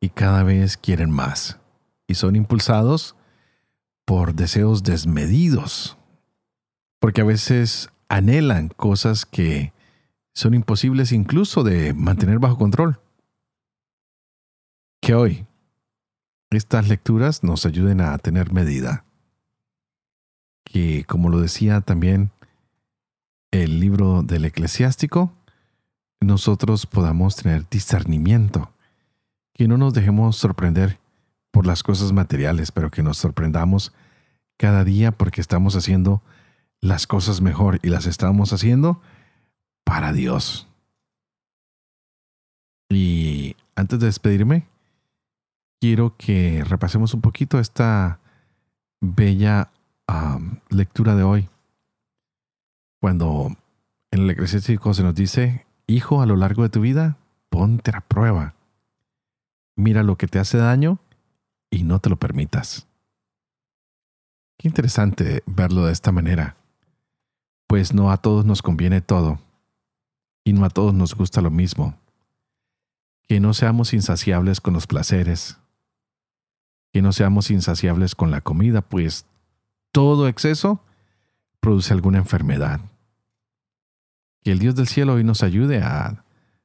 y 0.00 0.10
cada 0.10 0.42
vez 0.42 0.76
quieren 0.76 1.10
más. 1.10 1.58
Y 2.06 2.14
son 2.14 2.36
impulsados 2.36 3.16
por 4.04 4.34
deseos 4.34 4.82
desmedidos, 4.82 5.96
porque 7.00 7.20
a 7.20 7.24
veces 7.24 7.90
anhelan 8.08 8.68
cosas 8.68 9.26
que 9.26 9.72
son 10.34 10.54
imposibles 10.54 11.12
incluso 11.12 11.62
de 11.62 11.94
mantener 11.94 12.38
bajo 12.38 12.58
control. 12.58 13.00
Que 15.00 15.14
hoy 15.14 15.46
estas 16.50 16.88
lecturas 16.88 17.42
nos 17.42 17.66
ayuden 17.66 18.00
a 18.00 18.16
tener 18.18 18.52
medida. 18.52 19.04
Que, 20.64 21.04
como 21.04 21.28
lo 21.28 21.40
decía 21.40 21.80
también 21.80 22.30
el 23.50 23.80
libro 23.80 24.22
del 24.22 24.44
eclesiástico, 24.44 25.32
nosotros 26.20 26.86
podamos 26.86 27.36
tener 27.36 27.68
discernimiento, 27.68 28.72
que 29.52 29.68
no 29.68 29.76
nos 29.76 29.94
dejemos 29.94 30.36
sorprender 30.36 30.98
por 31.54 31.66
las 31.66 31.84
cosas 31.84 32.12
materiales, 32.12 32.72
pero 32.72 32.90
que 32.90 33.04
nos 33.04 33.16
sorprendamos 33.16 33.92
cada 34.56 34.82
día 34.82 35.12
porque 35.12 35.40
estamos 35.40 35.76
haciendo 35.76 36.20
las 36.80 37.06
cosas 37.06 37.40
mejor 37.40 37.78
y 37.84 37.90
las 37.90 38.06
estamos 38.06 38.52
haciendo 38.52 39.00
para 39.84 40.12
Dios. 40.12 40.66
Y 42.90 43.54
antes 43.76 44.00
de 44.00 44.06
despedirme, 44.06 44.66
quiero 45.80 46.16
que 46.16 46.64
repasemos 46.64 47.14
un 47.14 47.20
poquito 47.20 47.60
esta 47.60 48.18
bella 49.00 49.70
lectura 50.70 51.14
de 51.14 51.22
hoy 51.22 51.48
cuando 53.00 53.56
en 54.10 54.22
el 54.22 54.30
eclesiástico 54.30 54.92
se 54.92 55.04
nos 55.04 55.14
dice, 55.14 55.66
hijo, 55.86 56.20
a 56.20 56.26
lo 56.26 56.34
largo 56.34 56.64
de 56.64 56.70
tu 56.70 56.80
vida, 56.80 57.16
ponte 57.48 57.92
a 57.94 58.00
prueba. 58.00 58.54
Mira 59.76 60.02
lo 60.02 60.16
que 60.16 60.26
te 60.26 60.40
hace 60.40 60.58
daño 60.58 60.98
y 61.70 61.82
no 61.82 61.98
te 61.98 62.10
lo 62.10 62.16
permitas. 62.16 62.86
Qué 64.58 64.68
interesante 64.68 65.42
verlo 65.46 65.86
de 65.86 65.92
esta 65.92 66.12
manera, 66.12 66.56
pues 67.66 67.92
no 67.92 68.10
a 68.10 68.18
todos 68.18 68.44
nos 68.44 68.62
conviene 68.62 69.00
todo 69.00 69.40
y 70.44 70.52
no 70.52 70.64
a 70.64 70.70
todos 70.70 70.94
nos 70.94 71.14
gusta 71.14 71.40
lo 71.40 71.50
mismo. 71.50 71.98
Que 73.26 73.40
no 73.40 73.54
seamos 73.54 73.94
insaciables 73.94 74.60
con 74.60 74.74
los 74.74 74.86
placeres, 74.86 75.58
que 76.92 77.02
no 77.02 77.12
seamos 77.12 77.50
insaciables 77.50 78.14
con 78.14 78.30
la 78.30 78.40
comida, 78.40 78.82
pues 78.82 79.26
todo 79.90 80.28
exceso 80.28 80.80
produce 81.60 81.92
alguna 81.92 82.18
enfermedad. 82.18 82.80
Que 84.42 84.52
el 84.52 84.58
Dios 84.58 84.74
del 84.74 84.86
cielo 84.86 85.14
hoy 85.14 85.24
nos 85.24 85.42
ayude 85.42 85.82
a 85.82 86.24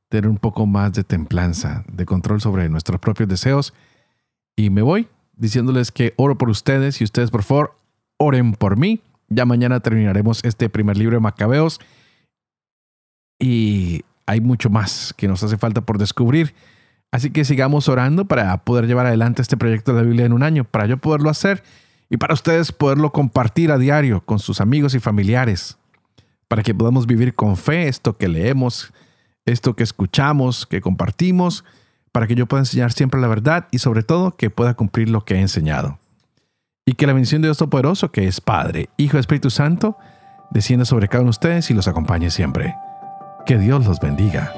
tener 0.09 0.29
un 0.29 0.37
poco 0.37 0.65
más 0.65 0.93
de 0.93 1.03
templanza, 1.03 1.85
de 1.87 2.05
control 2.05 2.41
sobre 2.41 2.67
nuestros 2.67 2.99
propios 2.99 3.29
deseos. 3.29 3.73
Y 4.59 4.69
me 4.71 4.81
voy 4.81 5.07
diciéndoles 5.37 5.89
que 5.89 6.13
oro 6.17 6.37
por 6.37 6.49
ustedes 6.49 6.99
y 6.99 7.05
ustedes 7.05 7.31
por 7.31 7.43
favor 7.43 7.77
oren 8.17 8.51
por 8.51 8.75
mí. 8.75 8.99
Ya 9.29 9.45
mañana 9.45 9.79
terminaremos 9.79 10.43
este 10.43 10.67
primer 10.67 10.97
libro 10.97 11.15
de 11.15 11.21
Macabeos 11.21 11.79
y 13.39 14.03
hay 14.25 14.41
mucho 14.41 14.69
más 14.69 15.13
que 15.15 15.29
nos 15.29 15.41
hace 15.43 15.57
falta 15.57 15.79
por 15.79 15.97
descubrir. 15.97 16.53
Así 17.09 17.31
que 17.31 17.45
sigamos 17.45 17.87
orando 17.87 18.25
para 18.25 18.65
poder 18.65 18.85
llevar 18.85 19.05
adelante 19.05 19.41
este 19.41 19.55
proyecto 19.55 19.93
de 19.93 20.01
la 20.01 20.05
Biblia 20.05 20.25
en 20.25 20.33
un 20.33 20.43
año, 20.43 20.65
para 20.65 20.87
yo 20.87 20.97
poderlo 20.97 21.29
hacer 21.29 21.63
y 22.09 22.17
para 22.17 22.33
ustedes 22.33 22.73
poderlo 22.73 23.13
compartir 23.13 23.71
a 23.71 23.77
diario 23.77 24.25
con 24.25 24.39
sus 24.39 24.59
amigos 24.59 24.93
y 24.93 24.99
familiares, 24.99 25.77
para 26.49 26.63
que 26.63 26.75
podamos 26.75 27.07
vivir 27.07 27.33
con 27.33 27.55
fe 27.55 27.87
esto 27.87 28.17
que 28.17 28.27
leemos, 28.27 28.91
esto 29.45 29.77
que 29.77 29.83
escuchamos, 29.83 30.65
que 30.65 30.81
compartimos, 30.81 31.63
para 32.11 32.27
que 32.27 32.35
yo 32.35 32.45
pueda 32.47 32.61
enseñar 32.61 32.91
siempre 32.91 33.19
la 33.19 33.27
verdad 33.27 33.67
y 33.71 33.79
sobre 33.79 34.03
todo 34.03 34.35
que 34.35 34.49
pueda 34.49 34.73
cumplir 34.73 35.09
lo 35.09 35.25
que 35.25 35.35
he 35.35 35.41
enseñado. 35.41 35.99
Y 36.85 36.93
que 36.93 37.07
la 37.07 37.13
bendición 37.13 37.41
de 37.41 37.47
Dios 37.47 37.57
Todopoderoso, 37.57 38.11
que 38.11 38.27
es 38.27 38.41
Padre, 38.41 38.89
Hijo 38.97 39.17
y 39.17 39.19
Espíritu 39.19 39.49
Santo, 39.49 39.97
descienda 40.51 40.85
sobre 40.85 41.07
cada 41.07 41.21
uno 41.21 41.27
de 41.27 41.31
ustedes 41.31 41.69
y 41.69 41.73
los 41.73 41.87
acompañe 41.87 42.31
siempre. 42.31 42.75
Que 43.45 43.57
Dios 43.57 43.85
los 43.85 43.99
bendiga. 43.99 44.53